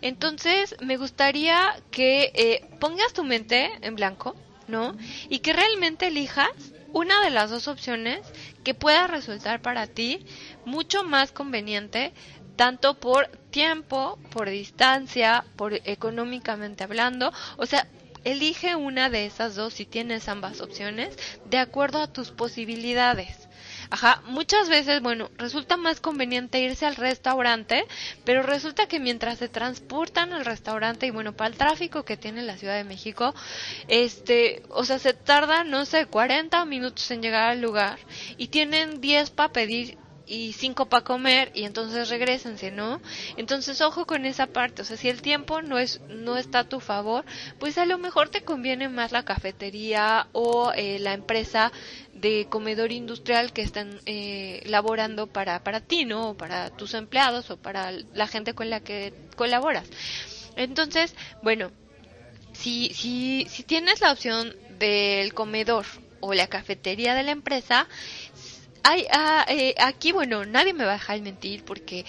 Entonces, 0.00 0.76
me 0.80 0.96
gustaría 0.96 1.74
que 1.90 2.32
eh, 2.34 2.64
pongas 2.80 3.12
tu 3.12 3.24
mente 3.24 3.70
en 3.80 3.94
blanco, 3.94 4.36
¿no? 4.68 4.96
Y 5.28 5.40
que 5.40 5.52
realmente 5.52 6.08
elijas 6.08 6.50
una 6.92 7.22
de 7.22 7.30
las 7.30 7.50
dos 7.50 7.66
opciones 7.68 8.20
que 8.62 8.74
pueda 8.74 9.06
resultar 9.06 9.60
para 9.60 9.86
ti 9.86 10.24
mucho 10.64 11.02
más 11.02 11.32
conveniente 11.32 12.12
tanto 12.56 12.94
por 12.94 13.26
tiempo, 13.50 14.18
por 14.30 14.48
distancia, 14.48 15.44
por 15.56 15.74
económicamente 15.74 16.84
hablando, 16.84 17.32
o 17.56 17.66
sea, 17.66 17.88
elige 18.22 18.76
una 18.76 19.10
de 19.10 19.26
esas 19.26 19.54
dos 19.54 19.74
si 19.74 19.86
tienes 19.86 20.28
ambas 20.28 20.60
opciones 20.60 21.16
de 21.46 21.58
acuerdo 21.58 21.98
a 21.98 22.06
tus 22.06 22.30
posibilidades. 22.30 23.43
Ajá, 23.90 24.22
muchas 24.26 24.68
veces, 24.68 25.00
bueno, 25.02 25.30
resulta 25.36 25.76
más 25.76 26.00
conveniente 26.00 26.60
irse 26.60 26.86
al 26.86 26.96
restaurante, 26.96 27.84
pero 28.24 28.42
resulta 28.42 28.86
que 28.86 29.00
mientras 29.00 29.38
se 29.38 29.48
transportan 29.48 30.32
al 30.32 30.44
restaurante 30.44 31.06
y 31.06 31.10
bueno, 31.10 31.32
para 31.32 31.48
el 31.50 31.56
tráfico 31.56 32.04
que 32.04 32.16
tiene 32.16 32.42
la 32.42 32.56
Ciudad 32.56 32.76
de 32.76 32.84
México, 32.84 33.34
este, 33.88 34.62
o 34.68 34.84
sea, 34.84 34.98
se 34.98 35.14
tarda, 35.14 35.64
no 35.64 35.84
sé, 35.84 36.06
40 36.06 36.64
minutos 36.64 37.10
en 37.10 37.22
llegar 37.22 37.50
al 37.50 37.60
lugar 37.60 37.98
y 38.36 38.48
tienen 38.48 39.00
10 39.00 39.30
para 39.30 39.52
pedir 39.52 39.98
y 40.26 40.52
cinco 40.54 40.86
para 40.86 41.04
comer 41.04 41.50
y 41.54 41.64
entonces 41.64 42.08
regresense, 42.08 42.70
¿no? 42.70 43.00
Entonces 43.36 43.80
ojo 43.80 44.06
con 44.06 44.24
esa 44.24 44.46
parte, 44.46 44.82
o 44.82 44.84
sea, 44.84 44.96
si 44.96 45.08
el 45.08 45.22
tiempo 45.22 45.62
no 45.62 45.78
es 45.78 46.00
no 46.08 46.36
está 46.36 46.60
a 46.60 46.64
tu 46.64 46.80
favor, 46.80 47.24
pues 47.58 47.78
a 47.78 47.84
lo 47.86 47.98
mejor 47.98 48.30
te 48.30 48.42
conviene 48.42 48.88
más 48.88 49.12
la 49.12 49.22
cafetería 49.22 50.28
o 50.32 50.72
eh, 50.74 50.98
la 50.98 51.12
empresa 51.12 51.72
de 52.24 52.46
comedor 52.48 52.90
industrial 52.90 53.52
que 53.52 53.60
están 53.60 54.00
eh, 54.06 54.62
laborando 54.64 55.26
para 55.26 55.62
para 55.62 55.80
ti, 55.80 56.06
¿no? 56.06 56.30
O 56.30 56.34
para 56.34 56.70
tus 56.70 56.94
empleados 56.94 57.50
o 57.50 57.58
para 57.58 57.90
la 57.92 58.26
gente 58.26 58.54
con 58.54 58.70
la 58.70 58.80
que 58.80 59.12
colaboras. 59.36 59.86
Entonces, 60.56 61.14
bueno, 61.42 61.70
si 62.54 62.94
si 62.94 63.46
si 63.50 63.62
tienes 63.62 64.00
la 64.00 64.10
opción 64.10 64.56
del 64.78 65.34
comedor 65.34 65.84
o 66.20 66.32
la 66.32 66.46
cafetería 66.46 67.14
de 67.14 67.24
la 67.24 67.32
empresa, 67.32 67.86
hay, 68.82 69.06
ah, 69.12 69.44
eh, 69.48 69.74
aquí, 69.78 70.12
bueno, 70.12 70.46
nadie 70.46 70.72
me 70.72 70.84
va 70.86 70.92
a 70.92 71.00
dejar 71.00 71.20
mentir 71.20 71.62
porque 71.64 72.06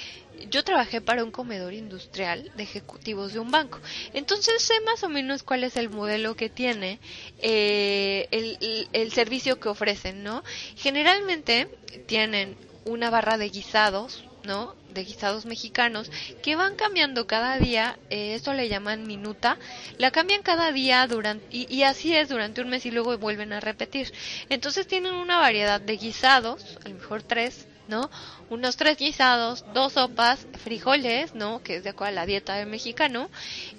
yo 0.50 0.64
trabajé 0.64 1.02
para 1.02 1.24
un 1.24 1.32
comedor 1.32 1.74
industrial 1.74 2.52
de 2.56 2.64
ejecutivos 2.64 3.34
de 3.34 3.40
un 3.40 3.52
banco. 3.52 3.80
Entonces 4.14 4.62
sé 4.62 4.74
más 4.86 5.04
o 5.04 5.10
menos 5.10 5.44
cuál 5.44 5.64
es 5.64 5.78
el 5.78 5.90
modelo 5.90 6.36
que 6.36 6.50
tiene 6.50 7.00
eh, 7.40 8.28
el, 8.32 9.12
servicio 9.12 9.60
que 9.60 9.70
ofrecen, 9.70 10.24
¿no? 10.24 10.44
Generalmente 10.76 11.68
tienen 12.08 12.58
una 12.86 13.10
barra 13.10 13.38
de 13.38 13.50
guisados, 13.50 14.24
¿no? 14.44 14.76
de 14.94 15.04
guisados 15.04 15.46
mexicanos 15.46 16.10
que 16.42 16.56
van 16.56 16.76
cambiando 16.76 17.28
cada 17.28 17.60
día, 17.60 18.00
eh, 18.10 18.34
esto 18.34 18.54
le 18.54 18.70
llaman 18.70 19.06
minuta, 19.06 19.58
la 19.98 20.10
cambian 20.10 20.42
cada 20.42 20.72
día 20.72 21.06
durante, 21.06 21.46
y, 21.52 21.84
así 21.84 22.16
es 22.16 22.30
durante 22.30 22.62
un 22.62 22.70
mes 22.70 22.86
y 22.86 22.92
luego 22.92 23.18
vuelven 23.18 23.52
a 23.52 23.60
repetir. 23.60 24.14
Entonces 24.50 24.88
tienen 24.88 25.14
una 25.14 25.38
variedad 25.38 25.82
de 25.82 25.98
guisados, 25.98 26.78
a 26.84 26.90
lo 26.90 26.96
mejor 26.96 27.24
tres, 27.24 27.68
¿no? 27.88 28.10
Unos 28.50 28.78
tres 28.78 28.98
guisados, 28.98 29.66
dos 29.74 29.94
sopas, 29.94 30.48
frijoles, 30.64 31.36
¿no? 31.36 31.62
Que 31.64 31.78
es 31.78 31.84
de 31.84 31.92
acuerdo 31.92 32.14
a 32.14 32.16
la 32.16 32.26
dieta 32.26 32.56
del 32.56 32.68
mexicano, 32.68 33.30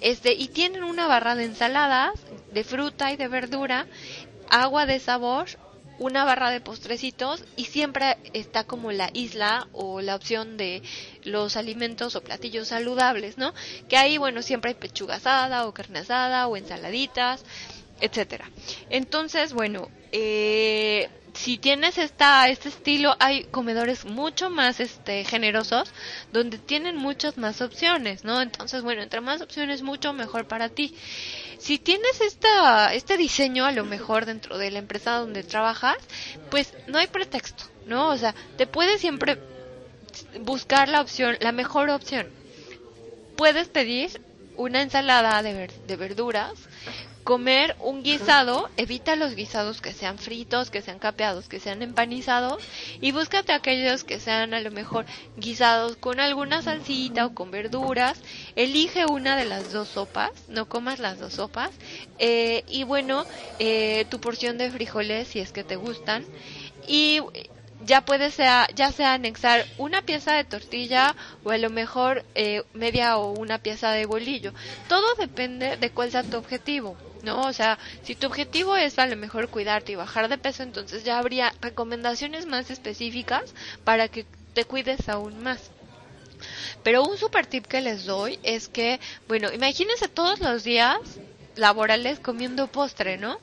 este, 0.01 0.33
y 0.33 0.47
tienen 0.47 0.83
una 0.83 1.07
barra 1.07 1.35
de 1.35 1.45
ensaladas, 1.45 2.13
de 2.51 2.63
fruta 2.63 3.11
y 3.11 3.17
de 3.17 3.27
verdura, 3.27 3.87
agua 4.49 4.85
de 4.85 4.99
sabor, 4.99 5.47
una 5.99 6.25
barra 6.25 6.51
de 6.51 6.61
postrecitos 6.61 7.43
y 7.55 7.65
siempre 7.65 8.17
está 8.33 8.63
como 8.65 8.91
la 8.91 9.09
isla 9.13 9.67
o 9.71 10.01
la 10.01 10.15
opción 10.15 10.57
de 10.57 10.83
los 11.23 11.57
alimentos 11.57 12.15
o 12.15 12.23
platillos 12.23 12.67
saludables, 12.67 13.37
¿no? 13.37 13.53
Que 13.89 13.97
ahí, 13.97 14.17
bueno, 14.17 14.41
siempre 14.41 14.69
hay 14.69 14.75
pechuga 14.75 15.15
asada 15.15 15.65
o 15.65 15.73
carne 15.73 15.99
asada 15.99 16.47
o 16.47 16.55
ensaladitas, 16.55 17.43
etcétera. 17.99 18.49
Entonces, 18.89 19.53
bueno, 19.53 19.89
eh, 20.11 21.09
si 21.37 21.59
tienes 21.59 21.99
esta, 21.99 22.49
este 22.49 22.69
estilo, 22.69 23.15
hay 23.19 23.43
comedores 23.45 24.05
mucho 24.05 24.49
más 24.49 24.79
este, 24.79 25.23
generosos, 25.23 25.93
donde 26.33 26.57
tienen 26.57 26.95
muchas 26.97 27.37
más 27.37 27.61
opciones, 27.61 28.23
¿no? 28.23 28.41
Entonces, 28.41 28.81
bueno, 28.81 29.03
entre 29.03 29.21
más 29.21 29.41
opciones, 29.41 29.83
mucho 29.83 30.13
mejor 30.13 30.47
para 30.47 30.69
ti. 30.69 30.95
Si 31.59 31.77
tienes 31.77 32.21
esta, 32.21 32.91
este 32.93 33.17
diseño, 33.17 33.65
a 33.65 33.71
lo 33.71 33.85
mejor 33.85 34.25
dentro 34.25 34.57
de 34.57 34.71
la 34.71 34.79
empresa 34.79 35.17
donde 35.17 35.43
trabajas, 35.43 35.97
pues 36.49 36.73
no 36.87 36.97
hay 36.97 37.07
pretexto, 37.07 37.65
¿no? 37.85 38.09
O 38.09 38.17
sea, 38.17 38.33
te 38.57 38.65
puedes 38.65 38.99
siempre 38.99 39.37
buscar 40.41 40.89
la 40.89 41.01
opción, 41.01 41.37
la 41.39 41.51
mejor 41.51 41.91
opción. 41.91 42.27
Puedes 43.35 43.67
pedir 43.67 44.21
una 44.55 44.81
ensalada 44.81 45.43
de, 45.43 45.69
de 45.87 45.95
verduras 45.95 46.53
comer 47.27 47.75
un 47.81 48.03
guisado, 48.03 48.69
evita 48.77 49.17
los 49.17 49.35
guisados 49.35 49.81
que 49.81 49.91
sean 49.91 50.17
fritos, 50.17 50.69
que 50.69 50.81
sean 50.81 50.97
capeados, 50.97 51.49
que 51.49 51.59
sean 51.59 51.81
empanizados 51.81 52.63
y 53.01 53.11
búscate 53.11 53.51
aquellos 53.51 54.05
que 54.05 54.21
sean 54.21 54.53
a 54.53 54.61
lo 54.61 54.71
mejor 54.71 55.05
guisados 55.35 55.97
con 55.97 56.21
alguna 56.21 56.61
salsita 56.61 57.25
o 57.25 57.33
con 57.33 57.51
verduras. 57.51 58.17
Elige 58.55 59.05
una 59.05 59.35
de 59.35 59.43
las 59.43 59.73
dos 59.73 59.89
sopas, 59.89 60.31
no 60.47 60.69
comas 60.69 60.99
las 60.99 61.19
dos 61.19 61.33
sopas. 61.33 61.71
Eh, 62.17 62.63
y 62.69 62.85
bueno, 62.85 63.25
eh, 63.59 64.05
tu 64.09 64.21
porción 64.21 64.57
de 64.57 64.71
frijoles 64.71 65.27
si 65.27 65.41
es 65.41 65.51
que 65.51 65.65
te 65.65 65.75
gustan. 65.75 66.23
Y 66.87 67.19
ya 67.85 68.05
puede 68.05 68.31
sea, 68.31 68.69
ya 68.73 68.93
sea 68.93 69.11
anexar 69.11 69.65
una 69.77 70.01
pieza 70.01 70.31
de 70.31 70.45
tortilla 70.45 71.13
o 71.43 71.51
a 71.51 71.57
lo 71.57 71.69
mejor 71.69 72.23
eh, 72.35 72.63
media 72.73 73.17
o 73.17 73.31
una 73.31 73.57
pieza 73.57 73.91
de 73.91 74.05
bolillo. 74.05 74.53
Todo 74.87 75.13
depende 75.15 75.75
de 75.75 75.89
cuál 75.89 76.09
sea 76.09 76.23
tu 76.23 76.37
objetivo. 76.37 76.95
¿No? 77.23 77.41
O 77.41 77.53
sea, 77.53 77.77
si 78.03 78.15
tu 78.15 78.27
objetivo 78.27 78.75
es 78.75 78.97
a 78.99 79.07
lo 79.07 79.15
mejor 79.15 79.49
cuidarte 79.49 79.91
y 79.91 79.95
bajar 79.95 80.29
de 80.29 80.37
peso, 80.37 80.63
entonces 80.63 81.03
ya 81.03 81.17
habría 81.17 81.53
recomendaciones 81.61 82.45
más 82.45 82.69
específicas 82.71 83.53
para 83.83 84.07
que 84.07 84.25
te 84.53 84.65
cuides 84.65 85.07
aún 85.09 85.41
más. 85.43 85.71
Pero 86.83 87.03
un 87.03 87.17
super 87.17 87.45
tip 87.45 87.65
que 87.65 87.81
les 87.81 88.05
doy 88.05 88.39
es 88.43 88.67
que, 88.67 88.99
bueno, 89.27 89.51
imagínense 89.51 90.07
todos 90.07 90.39
los 90.39 90.63
días 90.63 90.97
laborales 91.55 92.19
comiendo 92.19 92.67
postre, 92.67 93.17
¿no? 93.17 93.39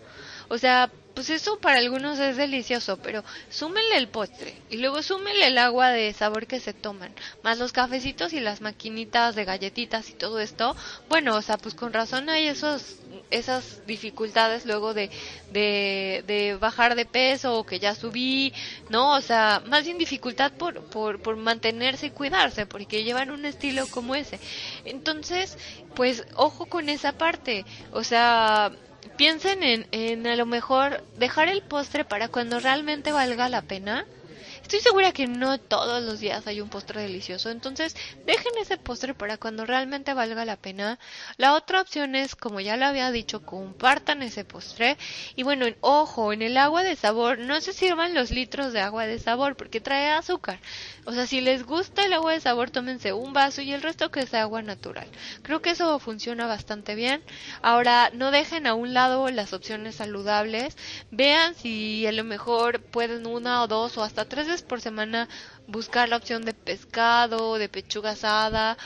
O 0.49 0.59
sea, 0.59 0.91
pues 1.15 1.31
eso 1.31 1.59
para 1.59 1.79
algunos 1.79 2.19
es 2.19 2.37
delicioso, 2.37 2.97
pero 2.97 3.25
súmenle 3.49 3.97
el 3.99 4.09
postre 4.09 4.63
y 4.69 4.79
luego 4.79 5.03
súmenle 5.03 5.47
el 5.47 5.59
agua 5.59 5.91
de 5.91 6.13
sabor 6.13 6.47
que 6.47 6.61
se 6.61 6.75
toman, 6.75 7.15
más 7.43 7.59
los 7.59 7.73
cafecitos 7.73 8.33
y 8.33 8.41
las 8.41 8.61
maquinitas 8.61 9.35
de 9.35 9.45
galletitas 9.45 10.11
y 10.11 10.15
todo 10.15 10.41
esto. 10.41 10.77
Bueno, 11.09 11.37
o 11.37 11.43
sea, 11.43 11.57
pues 11.57 11.75
con 11.75 11.93
razón 11.93 12.29
hay 12.29 12.49
esos 12.49 12.97
esas 13.31 13.87
dificultades 13.87 14.67
luego 14.67 14.95
de, 14.95 15.11
de, 15.53 16.57
bajar 16.61 16.95
de 16.95 17.05
peso 17.05 17.59
o 17.59 17.65
que 17.65 17.79
ya 17.79 17.95
subí, 17.95 18.53
¿no? 18.91 19.15
O 19.15 19.21
sea, 19.21 19.63
más 19.67 19.85
bien 19.85 19.99
dificultad 19.99 20.53
por, 20.53 20.85
por, 20.85 21.21
por 21.21 21.37
mantenerse 21.37 22.07
y 22.07 22.11
cuidarse, 22.11 22.67
porque 22.67 23.05
llevan 23.05 23.31
un 23.31 23.45
estilo 23.45 23.87
como 23.89 24.15
ese. 24.15 24.39
Entonces, 24.85 25.59
pues 25.95 26.25
ojo 26.35 26.67
con 26.67 26.89
esa 26.89 27.13
parte, 27.13 27.65
o 27.93 28.05
sea, 28.05 28.73
piensen 29.17 29.63
en, 29.63 29.87
en 29.93 30.27
a 30.27 30.37
lo 30.37 30.47
mejor 30.47 31.05
dejar 31.17 31.49
el 31.49 31.63
postre 31.63 32.05
para 32.05 32.29
cuando 32.29 32.61
realmente 32.61 33.13
valga 33.13 33.49
la 33.49 33.63
pena. 33.63 34.07
Estoy 34.75 34.91
segura 34.91 35.13
que 35.13 35.29
no 35.29 35.57
todos 35.59 36.03
los 36.03 36.19
días 36.19 36.49
hay 36.49 36.61
un 36.61 36.69
postre 36.69 37.01
delicioso, 37.01 37.49
entonces 37.49 37.95
dejen 38.27 38.53
ese 38.61 38.77
postre 38.77 39.15
para 39.15 39.37
cuando 39.37 39.65
realmente 39.65 40.15
valga 40.15 40.45
la 40.45 40.57
pena. 40.57 40.99
La 41.37 41.55
otra 41.55 41.81
opción 41.81 42.17
es, 42.17 42.35
como 42.35 42.59
ya 42.59 42.77
lo 42.77 42.85
había 42.87 43.13
dicho, 43.13 43.43
compartan 43.43 44.21
ese 44.25 44.45
postre. 44.45 44.99
Y 45.37 45.45
bueno, 45.45 45.67
ojo, 45.81 46.33
en 46.33 46.43
el 46.43 46.57
agua 46.57 46.83
de 46.83 46.97
sabor 46.97 47.39
no 47.39 47.61
se 47.61 47.73
sirvan 47.73 48.15
los 48.15 48.33
litros 48.33 48.73
de 48.73 48.81
agua 48.81 49.07
de 49.07 49.21
sabor 49.21 49.55
porque 49.55 49.81
trae 49.81 50.11
azúcar. 50.11 50.59
O 51.05 51.13
sea, 51.13 51.29
si 51.29 51.41
les 51.41 51.65
gusta 51.65 52.05
el 52.05 52.13
agua 52.13 52.33
de 52.33 52.41
sabor, 52.41 52.71
tómense 52.71 53.13
un 53.13 53.33
vaso 53.33 53.63
y 53.63 53.73
el 53.73 53.81
resto 53.81 54.11
que 54.11 54.27
sea 54.27 54.43
agua 54.43 54.63
natural. 54.63 55.07
Creo 55.43 55.63
que 55.63 55.71
eso 55.71 56.01
funciona 56.01 56.49
bastante 56.49 56.97
bien. 56.97 57.23
Ahora, 57.63 58.11
no 58.13 58.33
dejen 58.33 58.67
a 58.67 58.75
un 58.75 58.93
lado 58.93 59.29
las 59.31 59.53
opciones 59.53 59.95
saludables. 59.95 60.77
Vean 61.13 61.55
si 61.55 62.09
a 62.09 62.13
lo 62.13 62.25
mejor 62.25 62.81
pueden 62.81 63.29
una 63.29 63.63
o 63.63 63.69
dos 63.69 63.97
o 63.99 64.03
hasta 64.03 64.25
tres 64.25 64.49
por 64.65 64.81
semana 64.81 65.29
buscar 65.67 66.09
la 66.09 66.17
opción 66.17 66.45
de 66.45 66.55
pescado, 66.55 67.57
de 67.59 67.69
pechuga 67.69 68.11
asada 68.13 68.77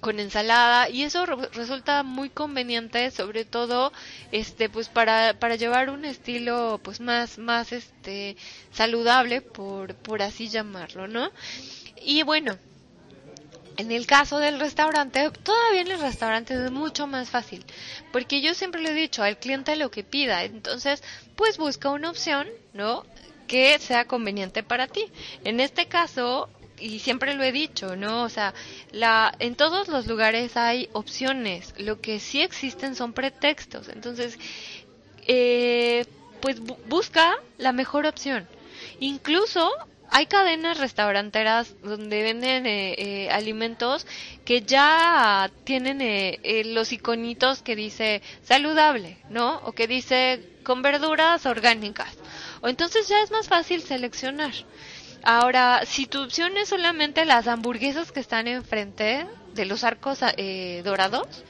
con 0.00 0.20
ensalada 0.20 0.88
y 0.88 1.02
eso 1.02 1.26
resulta 1.26 2.02
muy 2.04 2.30
conveniente 2.30 3.10
sobre 3.10 3.44
todo 3.44 3.92
este 4.30 4.68
pues 4.70 4.88
para 4.88 5.34
para 5.38 5.56
llevar 5.56 5.90
un 5.90 6.04
estilo 6.04 6.80
pues 6.84 7.00
más 7.00 7.38
más 7.38 7.72
este 7.72 8.36
saludable 8.72 9.40
por 9.42 9.94
por 9.96 10.22
así 10.22 10.48
llamarlo 10.48 11.08
no 11.08 11.30
y 12.00 12.22
bueno 12.22 12.58
En 13.78 13.92
el 13.92 14.06
caso 14.06 14.38
del 14.40 14.58
restaurante, 14.60 15.30
todavía 15.30 15.80
en 15.82 15.90
el 15.92 16.00
restaurante 16.00 16.52
es 16.54 16.70
mucho 16.70 17.06
más 17.06 17.30
fácil, 17.30 17.64
porque 18.12 18.42
yo 18.42 18.52
siempre 18.54 18.80
le 18.82 18.90
he 18.90 18.94
dicho 18.94 19.22
al 19.22 19.38
cliente 19.38 19.76
lo 19.76 19.90
que 19.90 20.02
pida, 20.04 20.42
entonces 20.44 21.02
pues 21.36 21.56
busca 21.58 21.88
una 21.90 22.10
opción, 22.10 22.48
¿no? 22.72 23.06
Que 23.48 23.78
sea 23.80 24.04
conveniente 24.04 24.62
para 24.62 24.86
ti. 24.86 25.04
En 25.42 25.58
este 25.58 25.86
caso, 25.86 26.48
y 26.78 27.00
siempre 27.00 27.34
lo 27.34 27.42
he 27.42 27.50
dicho, 27.50 27.96
¿no? 27.96 28.22
O 28.22 28.28
sea, 28.28 28.54
la, 28.92 29.34
en 29.40 29.56
todos 29.56 29.88
los 29.88 30.06
lugares 30.06 30.56
hay 30.56 30.88
opciones, 30.92 31.74
lo 31.78 32.00
que 32.00 32.20
sí 32.20 32.42
existen 32.42 32.94
son 32.94 33.12
pretextos. 33.12 33.88
Entonces, 33.88 34.38
eh, 35.26 36.04
pues 36.40 36.60
busca 36.60 37.36
la 37.56 37.72
mejor 37.72 38.06
opción. 38.06 38.46
Incluso 39.00 39.68
hay 40.10 40.26
cadenas 40.26 40.78
restauranteras 40.78 41.74
donde 41.82 42.22
venden 42.22 42.66
eh, 42.66 42.94
eh, 42.96 43.30
alimentos 43.30 44.06
que 44.44 44.62
ya 44.62 45.50
tienen 45.64 46.00
eh, 46.00 46.62
los 46.66 46.92
iconitos 46.92 47.62
que 47.62 47.76
dice 47.76 48.22
saludable, 48.42 49.18
¿no? 49.28 49.60
O 49.64 49.72
que 49.72 49.86
dice 49.86 50.42
con 50.62 50.82
verduras 50.82 51.44
orgánicas. 51.46 52.16
O 52.60 52.68
entonces 52.68 53.08
ya 53.08 53.22
es 53.22 53.30
más 53.30 53.48
fácil 53.48 53.82
seleccionar. 53.82 54.52
Ahora, 55.22 55.82
si 55.84 56.06
tu 56.06 56.22
opción 56.22 56.56
es 56.56 56.68
solamente 56.68 57.24
las 57.24 57.48
hamburguesas 57.48 58.12
que 58.12 58.20
están 58.20 58.46
enfrente 58.46 59.26
de 59.54 59.64
los 59.64 59.84
arcos 59.84 60.20
dorados, 60.84 61.44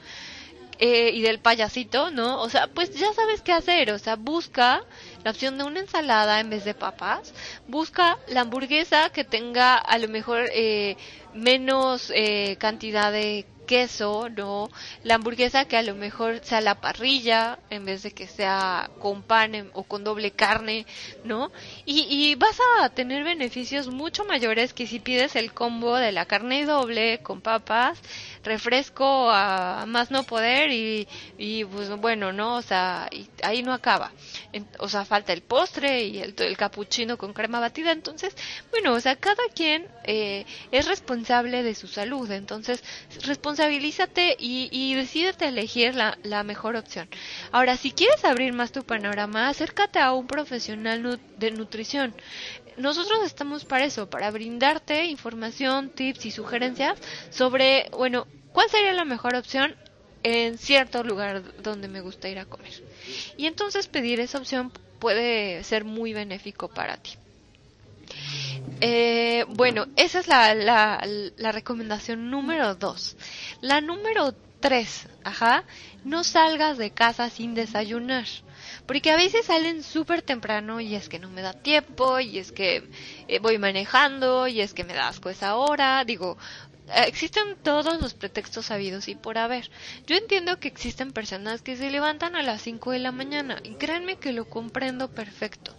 eh, 0.80 1.10
y 1.12 1.22
del 1.22 1.40
payasito, 1.40 2.12
¿no? 2.12 2.40
O 2.40 2.48
sea, 2.48 2.68
pues 2.68 2.94
ya 2.94 3.12
sabes 3.12 3.42
qué 3.42 3.52
hacer, 3.52 3.90
o 3.90 3.98
sea, 3.98 4.14
busca 4.14 4.84
la 5.24 5.32
opción 5.32 5.58
de 5.58 5.64
una 5.64 5.80
ensalada 5.80 6.38
en 6.38 6.50
vez 6.50 6.64
de 6.64 6.72
papas, 6.72 7.34
busca 7.66 8.16
la 8.28 8.42
hamburguesa 8.42 9.10
que 9.10 9.24
tenga 9.24 9.74
a 9.74 9.98
lo 9.98 10.06
mejor 10.06 10.48
eh, 10.52 10.96
menos 11.34 12.12
eh, 12.14 12.56
cantidad 12.60 13.10
de 13.10 13.44
queso, 13.68 14.28
¿no? 14.30 14.70
La 15.04 15.14
hamburguesa 15.16 15.66
que 15.66 15.76
a 15.76 15.82
lo 15.82 15.94
mejor 15.94 16.40
sea 16.42 16.60
la 16.62 16.80
parrilla 16.80 17.60
en 17.70 17.84
vez 17.84 18.02
de 18.02 18.12
que 18.12 18.26
sea 18.28 18.90
con 18.98 19.22
pan 19.22 19.70
o 19.74 19.84
con 19.84 20.04
doble 20.04 20.32
carne, 20.32 20.86
¿no? 21.22 21.52
Y, 21.84 22.06
y 22.10 22.34
vas 22.36 22.58
a 22.82 22.88
tener 22.90 23.24
beneficios 23.24 23.88
mucho 23.88 24.24
mayores 24.24 24.74
que 24.74 24.86
si 24.86 25.00
pides 25.00 25.36
el 25.36 25.52
combo 25.52 25.96
de 25.96 26.12
la 26.12 26.26
carne 26.26 26.64
doble 26.66 27.20
con 27.22 27.42
papas, 27.42 28.00
refresco 28.48 29.30
a 29.30 29.84
más 29.86 30.10
no 30.10 30.24
poder 30.24 30.70
y, 30.72 31.06
y 31.36 31.64
pues 31.64 31.88
bueno, 31.96 32.32
¿no? 32.32 32.56
O 32.56 32.62
sea, 32.62 33.08
ahí 33.42 33.62
no 33.62 33.72
acaba. 33.72 34.12
o 34.78 34.88
sea, 34.88 35.04
falta 35.04 35.32
el 35.32 35.42
postre 35.42 36.04
y 36.04 36.18
el, 36.18 36.34
el 36.38 36.56
capuchino 36.56 37.16
con 37.18 37.32
crema 37.32 37.60
batida. 37.60 37.92
Entonces, 37.92 38.34
bueno, 38.70 38.94
o 38.94 39.00
sea, 39.00 39.16
cada 39.16 39.42
quien 39.54 39.86
eh, 40.04 40.44
es 40.72 40.86
responsable 40.86 41.62
de 41.62 41.74
su 41.74 41.86
salud. 41.86 42.30
Entonces, 42.30 42.82
responsabilízate 43.24 44.36
y, 44.38 44.68
y 44.72 44.94
decídete 44.94 45.48
elegir 45.48 45.94
la, 45.94 46.18
la 46.22 46.42
mejor 46.42 46.76
opción. 46.76 47.08
Ahora, 47.52 47.76
si 47.76 47.92
quieres 47.92 48.24
abrir 48.24 48.52
más 48.52 48.72
tu 48.72 48.84
panorama, 48.84 49.48
acércate 49.48 49.98
a 49.98 50.12
un 50.12 50.26
profesional 50.26 51.20
de 51.38 51.50
nutrición 51.50 52.14
nosotros 52.78 53.24
estamos 53.24 53.64
para 53.64 53.84
eso, 53.84 54.08
para 54.08 54.30
brindarte 54.30 55.06
información, 55.06 55.90
tips 55.90 56.26
y 56.26 56.30
sugerencias 56.30 56.98
sobre, 57.30 57.90
bueno, 57.90 58.26
cuál 58.52 58.68
sería 58.70 58.92
la 58.92 59.04
mejor 59.04 59.34
opción 59.36 59.76
en 60.22 60.58
cierto 60.58 61.02
lugar 61.02 61.42
donde 61.62 61.88
me 61.88 62.00
gusta 62.00 62.28
ir 62.28 62.38
a 62.38 62.46
comer. 62.46 62.72
Y 63.36 63.46
entonces 63.46 63.86
pedir 63.88 64.20
esa 64.20 64.38
opción 64.38 64.72
puede 64.98 65.62
ser 65.64 65.84
muy 65.84 66.12
benéfico 66.12 66.68
para 66.68 66.96
ti. 66.96 67.12
Eh, 68.80 69.44
bueno, 69.48 69.86
esa 69.96 70.20
es 70.20 70.28
la, 70.28 70.54
la, 70.54 71.52
recomendación 71.52 72.30
número 72.30 72.74
dos. 72.74 73.16
La 73.60 73.80
número 73.80 74.34
tres, 74.60 75.08
ajá, 75.24 75.64
no 76.04 76.24
salgas 76.24 76.78
de 76.78 76.90
casa 76.90 77.30
sin 77.30 77.54
desayunar. 77.54 78.26
Porque 78.86 79.10
a 79.10 79.16
veces 79.16 79.46
salen 79.46 79.82
súper 79.82 80.22
temprano 80.22 80.80
y 80.80 80.94
es 80.94 81.08
que 81.08 81.18
no 81.18 81.28
me 81.28 81.42
da 81.42 81.52
tiempo, 81.52 82.20
y 82.20 82.38
es 82.38 82.52
que 82.52 82.88
eh, 83.28 83.38
voy 83.38 83.58
manejando, 83.58 84.48
y 84.48 84.60
es 84.60 84.72
que 84.72 84.84
me 84.84 84.94
da 84.94 85.08
asco 85.08 85.28
esa 85.28 85.56
hora. 85.56 86.04
Digo, 86.04 86.38
existen 86.94 87.56
todos 87.62 88.00
los 88.00 88.14
pretextos 88.14 88.66
sabidos 88.66 89.08
y 89.08 89.14
por 89.14 89.38
haber. 89.38 89.70
Yo 90.06 90.16
entiendo 90.16 90.58
que 90.58 90.68
existen 90.68 91.12
personas 91.12 91.62
que 91.62 91.76
se 91.76 91.90
levantan 91.90 92.36
a 92.36 92.42
las 92.42 92.62
5 92.62 92.92
de 92.92 92.98
la 92.98 93.12
mañana 93.12 93.60
y 93.62 93.74
créanme 93.74 94.16
que 94.16 94.32
lo 94.32 94.48
comprendo 94.48 95.10
perfecto. 95.10 95.74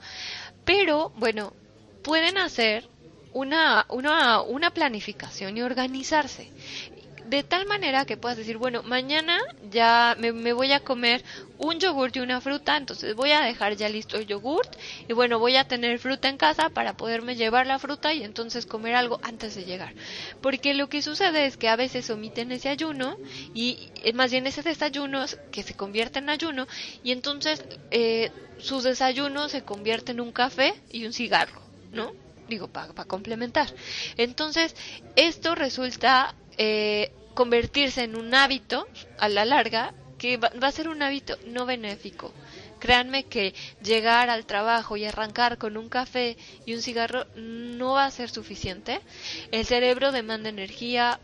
Pero, 0.65 1.12
bueno, 1.17 1.54
pueden 2.04 2.38
hacer 2.38 2.89
una, 3.34 3.86
una, 3.89 4.41
una 4.41 4.72
planificación 4.72 5.58
y 5.58 5.62
organizarse 5.62 6.52
de 7.29 7.43
tal 7.43 7.67
manera 7.67 8.05
que 8.05 8.17
puedas 8.17 8.37
decir, 8.37 8.57
bueno, 8.57 8.81
mañana 8.81 9.37
ya 9.69 10.15
me, 10.19 10.53
voy 10.53 10.71
a 10.71 10.79
comer 10.79 11.23
un 11.59 11.79
yogurt 11.79 12.15
y 12.15 12.21
una 12.21 12.41
fruta, 12.41 12.75
entonces 12.75 13.15
voy 13.15 13.31
a 13.31 13.41
dejar 13.41 13.75
ya 13.75 13.87
listo 13.87 14.17
el 14.17 14.25
yogurt 14.25 14.75
y 15.07 15.13
bueno, 15.13 15.37
voy 15.37 15.55
a 15.55 15.67
tener 15.67 15.99
fruta 15.99 16.27
en 16.27 16.37
casa 16.37 16.69
para 16.69 16.97
poderme 16.97 17.35
llevar 17.35 17.67
la 17.67 17.77
fruta 17.77 18.13
y 18.13 18.23
entonces 18.23 18.65
comer 18.65 18.95
algo 18.95 19.19
antes 19.21 19.53
de 19.53 19.65
llegar. 19.65 19.93
Porque 20.41 20.73
lo 20.73 20.89
que 20.89 21.03
sucede 21.03 21.45
es 21.45 21.55
que 21.55 21.69
a 21.69 21.75
veces 21.75 22.09
omiten 22.09 22.51
ese 22.51 22.69
ayuno 22.69 23.17
y 23.53 23.89
eh, 24.03 24.13
más 24.13 24.31
bien 24.31 24.47
ese 24.47 24.63
desayuno 24.63 25.23
que 25.51 25.61
se 25.61 25.75
convierte 25.75 26.19
en 26.19 26.29
ayuno 26.29 26.67
y 27.03 27.11
entonces 27.11 27.63
eh, 27.91 28.31
sus 28.57 28.83
desayunos 28.83 29.51
se 29.51 29.61
convierten 29.61 30.17
en 30.17 30.21
un 30.21 30.31
café 30.31 30.73
y 30.91 31.05
un 31.05 31.13
cigarro, 31.13 31.61
¿no? 31.91 32.11
Digo, 32.47 32.67
para 32.67 33.05
complementar. 33.05 33.71
Entonces, 34.17 34.75
esto 35.15 35.53
resulta 35.53 36.33
eh, 36.57 37.11
convertirse 37.39 38.04
en 38.04 38.17
un 38.17 38.36
hábito 38.36 38.86
a 39.17 39.30
la 39.30 39.45
larga 39.45 39.93
que 40.17 40.36
va, 40.36 40.52
a 40.62 40.71
ser 40.73 40.89
un 40.89 41.02
hábito 41.02 41.38
no 41.45 41.65
benéfico. 41.65 42.34
Créanme 42.80 43.28
que 43.28 43.54
llegar 43.82 44.30
al 44.30 44.45
trabajo 44.45 44.97
y 44.97 45.06
arrancar 45.06 45.58
con 45.58 45.78
un 45.78 45.88
café 45.88 46.36
y 46.65 46.73
un 46.73 46.82
cigarro 46.82 47.28
no 47.38 47.93
va 47.93 48.04
a 48.04 48.12
ser 48.12 48.30
suficiente. 48.30 48.99
El 49.54 49.65
cerebro 49.65 50.12
demanda 50.12 50.49
energía. 50.49 51.21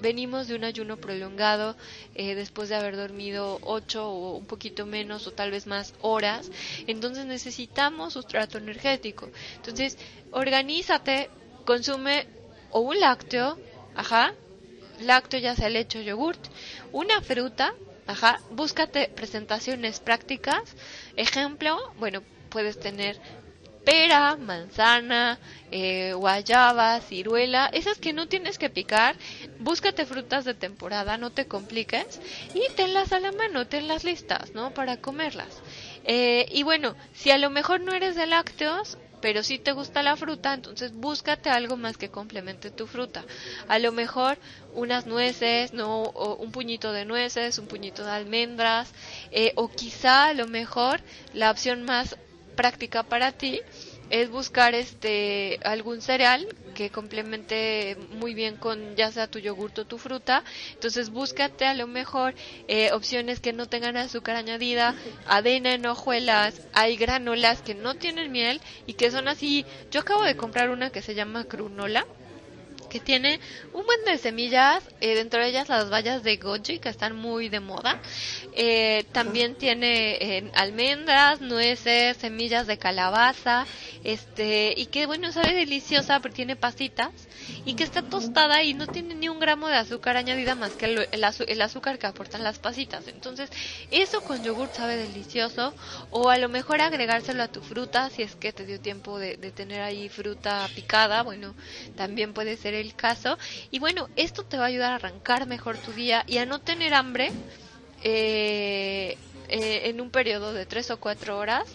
Venimos 0.00 0.48
de 0.48 0.54
un 0.54 0.64
ayuno 0.64 0.96
prolongado 0.96 1.76
eh, 2.14 2.34
después 2.34 2.70
de 2.70 2.76
haber 2.76 2.96
dormido 2.96 3.58
ocho 3.60 4.08
o 4.08 4.38
un 4.38 4.46
poquito 4.46 4.86
menos 4.86 5.26
o 5.26 5.32
tal 5.32 5.50
vez 5.50 5.66
más 5.66 5.92
horas. 6.00 6.50
Entonces 6.86 7.26
necesitamos 7.26 8.14
sustrato 8.14 8.56
energético. 8.56 9.28
Entonces, 9.56 9.98
organízate, 10.30 11.28
consume 11.66 12.26
o 12.70 12.80
un 12.80 12.98
lácteo, 13.00 13.58
ajá, 13.94 14.32
lácteo, 15.00 15.40
ya 15.40 15.54
sea 15.54 15.68
leche 15.68 15.98
o 15.98 16.02
yogurt, 16.02 16.40
una 16.92 17.20
fruta, 17.22 17.74
ajá, 18.06 18.40
búscate 18.50 19.10
presentaciones 19.14 20.00
prácticas, 20.00 20.62
ejemplo, 21.16 21.76
bueno, 21.98 22.22
puedes 22.48 22.78
tener 22.80 23.20
pera, 23.84 24.36
manzana, 24.36 25.38
eh, 25.70 26.12
guayaba, 26.14 27.00
ciruela, 27.00 27.70
esas 27.72 27.96
que 27.96 28.12
no 28.12 28.28
tienes 28.28 28.58
que 28.58 28.68
picar, 28.68 29.16
búscate 29.60 30.04
frutas 30.04 30.44
de 30.44 30.52
temporada, 30.52 31.16
no 31.16 31.30
te 31.30 31.46
compliques 31.46 32.20
y 32.52 32.70
tenlas 32.74 33.12
a 33.12 33.20
la 33.20 33.32
mano, 33.32 33.66
tenlas 33.66 34.04
listas, 34.04 34.52
¿no? 34.52 34.72
Para 34.74 34.98
comerlas. 34.98 35.62
Eh, 36.04 36.46
y 36.52 36.64
bueno, 36.64 36.96
si 37.14 37.30
a 37.30 37.38
lo 37.38 37.48
mejor 37.48 37.80
no 37.80 37.94
eres 37.94 38.14
de 38.14 38.26
lácteos, 38.26 38.98
pero 39.20 39.42
si 39.42 39.58
te 39.58 39.72
gusta 39.72 40.02
la 40.02 40.16
fruta, 40.16 40.54
entonces 40.54 40.92
búscate 40.92 41.50
algo 41.50 41.76
más 41.76 41.96
que 41.96 42.08
complemente 42.08 42.70
tu 42.70 42.86
fruta. 42.86 43.24
A 43.68 43.78
lo 43.78 43.92
mejor 43.92 44.38
unas 44.74 45.06
nueces, 45.06 45.72
no, 45.72 46.02
o 46.02 46.36
un 46.36 46.52
puñito 46.52 46.92
de 46.92 47.04
nueces, 47.04 47.58
un 47.58 47.66
puñito 47.66 48.04
de 48.04 48.10
almendras, 48.10 48.92
eh, 49.30 49.52
o 49.56 49.68
quizá 49.68 50.26
a 50.26 50.34
lo 50.34 50.46
mejor 50.46 51.00
la 51.32 51.50
opción 51.50 51.82
más 51.84 52.16
práctica 52.56 53.04
para 53.04 53.30
ti 53.30 53.60
es 54.10 54.30
buscar 54.30 54.74
este 54.74 55.58
algún 55.64 56.00
cereal 56.00 56.46
que 56.74 56.90
complemente 56.90 57.96
muy 58.10 58.34
bien 58.34 58.56
con 58.56 58.94
ya 58.96 59.10
sea 59.10 59.26
tu 59.26 59.38
yogur 59.38 59.72
o 59.78 59.84
tu 59.84 59.98
fruta. 59.98 60.44
Entonces 60.74 61.10
búscate 61.10 61.66
a 61.66 61.74
lo 61.74 61.86
mejor 61.86 62.34
eh, 62.68 62.92
opciones 62.92 63.40
que 63.40 63.52
no 63.52 63.66
tengan 63.66 63.96
azúcar 63.96 64.36
añadida 64.36 64.94
avena 65.26 65.74
en 65.74 65.86
hojuelas 65.86 66.62
hay 66.72 66.96
granolas 66.96 67.62
que 67.62 67.74
no 67.74 67.94
tienen 67.94 68.32
miel 68.32 68.60
y 68.86 68.94
que 68.94 69.10
son 69.10 69.28
así. 69.28 69.66
Yo 69.90 70.00
acabo 70.00 70.22
de 70.22 70.36
comprar 70.36 70.70
una 70.70 70.90
que 70.90 71.02
se 71.02 71.14
llama 71.14 71.44
crunola 71.44 72.06
que 72.88 73.00
tiene 73.00 73.40
un 73.72 73.84
buen 73.84 74.04
de 74.04 74.18
semillas, 74.18 74.82
eh, 75.00 75.14
dentro 75.14 75.40
de 75.40 75.48
ellas 75.48 75.68
las 75.68 75.90
bayas 75.90 76.22
de 76.22 76.36
goji 76.36 76.78
que 76.78 76.88
están 76.88 77.16
muy 77.16 77.48
de 77.48 77.60
moda. 77.60 78.00
Eh, 78.54 79.04
también 79.12 79.54
tiene 79.54 80.16
eh, 80.20 80.50
almendras, 80.54 81.40
nueces, 81.40 82.16
semillas 82.16 82.66
de 82.66 82.78
calabaza, 82.78 83.66
este, 84.04 84.74
y 84.76 84.86
que 84.86 85.06
bueno, 85.06 85.32
sabe 85.32 85.54
deliciosa 85.54 86.20
porque 86.20 86.36
tiene 86.36 86.56
pasitas 86.56 87.10
y 87.64 87.74
que 87.74 87.84
está 87.84 88.02
tostada 88.02 88.62
y 88.62 88.74
no 88.74 88.86
tiene 88.86 89.14
ni 89.14 89.28
un 89.28 89.40
gramo 89.40 89.68
de 89.68 89.76
azúcar 89.76 90.16
añadida 90.16 90.54
más 90.54 90.72
que 90.72 91.06
el, 91.10 91.62
azúcar 91.62 91.98
que 91.98 92.06
aportan 92.06 92.44
las 92.44 92.58
pasitas. 92.58 93.08
Entonces, 93.08 93.50
eso 93.90 94.20
con 94.22 94.42
yogur 94.42 94.68
sabe 94.72 94.96
delicioso 94.96 95.74
o 96.10 96.30
a 96.30 96.38
lo 96.38 96.48
mejor 96.48 96.80
agregárselo 96.80 97.42
a 97.42 97.48
tu 97.48 97.60
fruta 97.60 98.10
si 98.10 98.22
es 98.22 98.36
que 98.36 98.52
te 98.52 98.64
dio 98.64 98.80
tiempo 98.80 99.18
de, 99.18 99.36
de 99.36 99.50
tener 99.50 99.80
ahí 99.82 100.08
fruta 100.08 100.68
picada, 100.74 101.22
bueno, 101.22 101.54
también 101.96 102.32
puede 102.32 102.56
ser 102.56 102.74
el 102.78 102.94
caso. 102.94 103.38
Y 103.70 103.78
bueno, 103.78 104.08
esto 104.16 104.44
te 104.44 104.56
va 104.56 104.64
a 104.64 104.68
ayudar 104.68 104.92
a 104.92 104.96
arrancar 104.96 105.46
mejor 105.46 105.76
tu 105.78 105.92
día 105.92 106.24
y 106.26 106.38
a 106.38 106.46
no 106.46 106.60
tener 106.60 106.94
hambre 106.94 107.30
eh, 108.02 109.16
eh, 109.48 109.82
en 109.84 110.00
un 110.00 110.10
periodo 110.10 110.52
de 110.52 110.66
tres 110.66 110.90
o 110.90 110.98
cuatro 110.98 111.38
horas. 111.38 111.66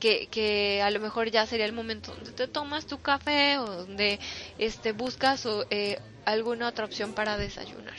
Que, 0.00 0.28
que, 0.28 0.80
a 0.80 0.90
lo 0.92 1.00
mejor 1.00 1.28
ya 1.32 1.44
sería 1.44 1.66
el 1.66 1.72
momento 1.72 2.14
donde 2.14 2.30
te 2.30 2.46
tomas 2.46 2.86
tu 2.86 3.00
café 3.00 3.58
o 3.58 3.66
donde 3.66 4.20
este, 4.56 4.92
buscas 4.92 5.44
eh, 5.70 5.98
alguna 6.24 6.68
otra 6.68 6.84
opción 6.84 7.14
para 7.14 7.36
desayunar. 7.36 7.96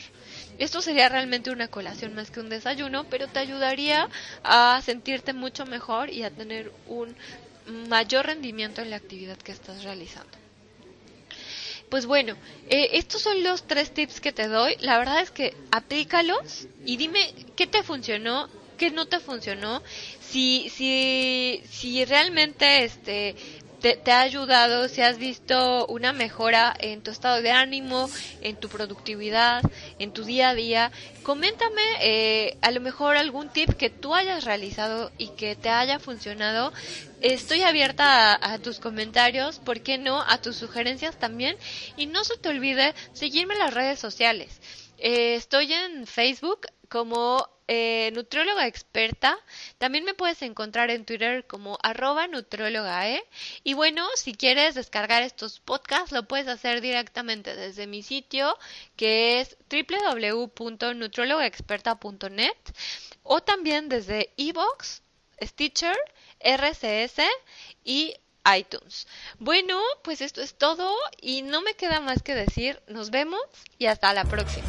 Esto 0.58 0.80
sería 0.80 1.10
realmente 1.10 1.50
una 1.50 1.68
colación 1.68 2.14
más 2.14 2.30
que 2.30 2.40
un 2.40 2.48
desayuno, 2.48 3.04
pero 3.04 3.28
te 3.28 3.38
ayudaría 3.38 4.08
a 4.44 4.80
sentirte 4.82 5.34
mucho 5.34 5.66
mejor 5.66 6.10
y 6.10 6.22
a 6.22 6.30
tener 6.30 6.72
un 6.86 7.14
mayor 7.88 8.26
rendimiento 8.26 8.82
en 8.82 8.90
la 8.90 8.96
actividad 8.96 9.36
que 9.38 9.52
estás 9.52 9.84
realizando. 9.84 10.30
Pues 11.90 12.06
bueno, 12.06 12.36
eh, 12.68 12.90
estos 12.92 13.20
son 13.20 13.42
los 13.42 13.64
tres 13.64 13.92
tips 13.92 14.20
que 14.20 14.32
te 14.32 14.46
doy. 14.46 14.76
La 14.80 14.98
verdad 14.98 15.20
es 15.20 15.32
que 15.32 15.56
aplícalos 15.72 16.68
y 16.86 16.96
dime 16.96 17.34
qué 17.56 17.66
te 17.66 17.82
funcionó, 17.82 18.48
qué 18.78 18.90
no 18.90 19.06
te 19.06 19.18
funcionó. 19.18 19.82
Si, 20.20 20.70
si, 20.70 21.60
si 21.68 22.04
realmente 22.04 22.84
este, 22.84 23.34
te, 23.80 24.12
ha 24.12 24.20
ayudado, 24.20 24.88
si 24.88 25.00
has 25.00 25.18
visto 25.18 25.86
una 25.86 26.12
mejora 26.12 26.74
en 26.78 27.02
tu 27.02 27.10
estado 27.10 27.42
de 27.42 27.50
ánimo, 27.50 28.08
en 28.42 28.56
tu 28.56 28.68
productividad, 28.68 29.62
en 30.00 30.12
tu 30.12 30.24
día 30.24 30.48
a 30.48 30.54
día, 30.54 30.90
coméntame 31.22 31.82
eh, 32.00 32.56
a 32.62 32.70
lo 32.70 32.80
mejor 32.80 33.16
algún 33.16 33.50
tip 33.50 33.70
que 33.74 33.90
tú 33.90 34.14
hayas 34.14 34.44
realizado 34.44 35.12
y 35.18 35.28
que 35.28 35.54
te 35.54 35.68
haya 35.68 35.98
funcionado. 35.98 36.72
Estoy 37.20 37.62
abierta 37.62 38.34
a, 38.34 38.58
tus 38.58 38.80
comentarios, 38.80 39.58
¿por 39.58 39.82
qué 39.82 39.98
no? 39.98 40.22
A 40.22 40.40
tus 40.40 40.56
sugerencias 40.56 41.18
también. 41.18 41.56
Y 41.98 42.06
no 42.06 42.24
se 42.24 42.38
te 42.38 42.48
olvide 42.48 42.94
seguirme 43.12 43.54
en 43.54 43.60
las 43.60 43.74
redes 43.74 44.00
sociales. 44.00 44.60
Eh, 44.96 45.34
estoy 45.34 45.72
en 45.72 46.06
Facebook 46.06 46.66
como 46.88 47.46
eh, 47.72 48.10
nutrióloga 48.14 48.66
experta. 48.66 49.38
También 49.78 50.02
me 50.02 50.14
puedes 50.14 50.42
encontrar 50.42 50.90
en 50.90 51.04
Twitter 51.04 51.46
como 51.46 51.78
arroba 51.84 52.26
nutriólogae. 52.26 53.22
Y 53.62 53.74
bueno, 53.74 54.08
si 54.16 54.34
quieres 54.34 54.74
descargar 54.74 55.22
estos 55.22 55.60
podcasts, 55.60 56.10
lo 56.10 56.26
puedes 56.26 56.48
hacer 56.48 56.80
directamente 56.80 57.54
desde 57.54 57.86
mi 57.86 58.02
sitio, 58.02 58.58
que 58.96 59.40
es 59.40 59.56
www.nutriólogaexperta.net 59.70 62.56
o 63.22 63.40
también 63.40 63.88
desde 63.88 64.32
Evox, 64.36 65.02
Stitcher, 65.40 65.96
RCS 66.40 67.20
y 67.84 68.14
iTunes. 68.52 69.06
Bueno, 69.38 69.80
pues 70.02 70.22
esto 70.22 70.42
es 70.42 70.54
todo 70.54 70.92
y 71.20 71.42
no 71.42 71.62
me 71.62 71.74
queda 71.74 72.00
más 72.00 72.24
que 72.24 72.34
decir, 72.34 72.82
nos 72.88 73.10
vemos 73.10 73.40
y 73.78 73.86
hasta 73.86 74.12
la 74.12 74.24
próxima. 74.24 74.66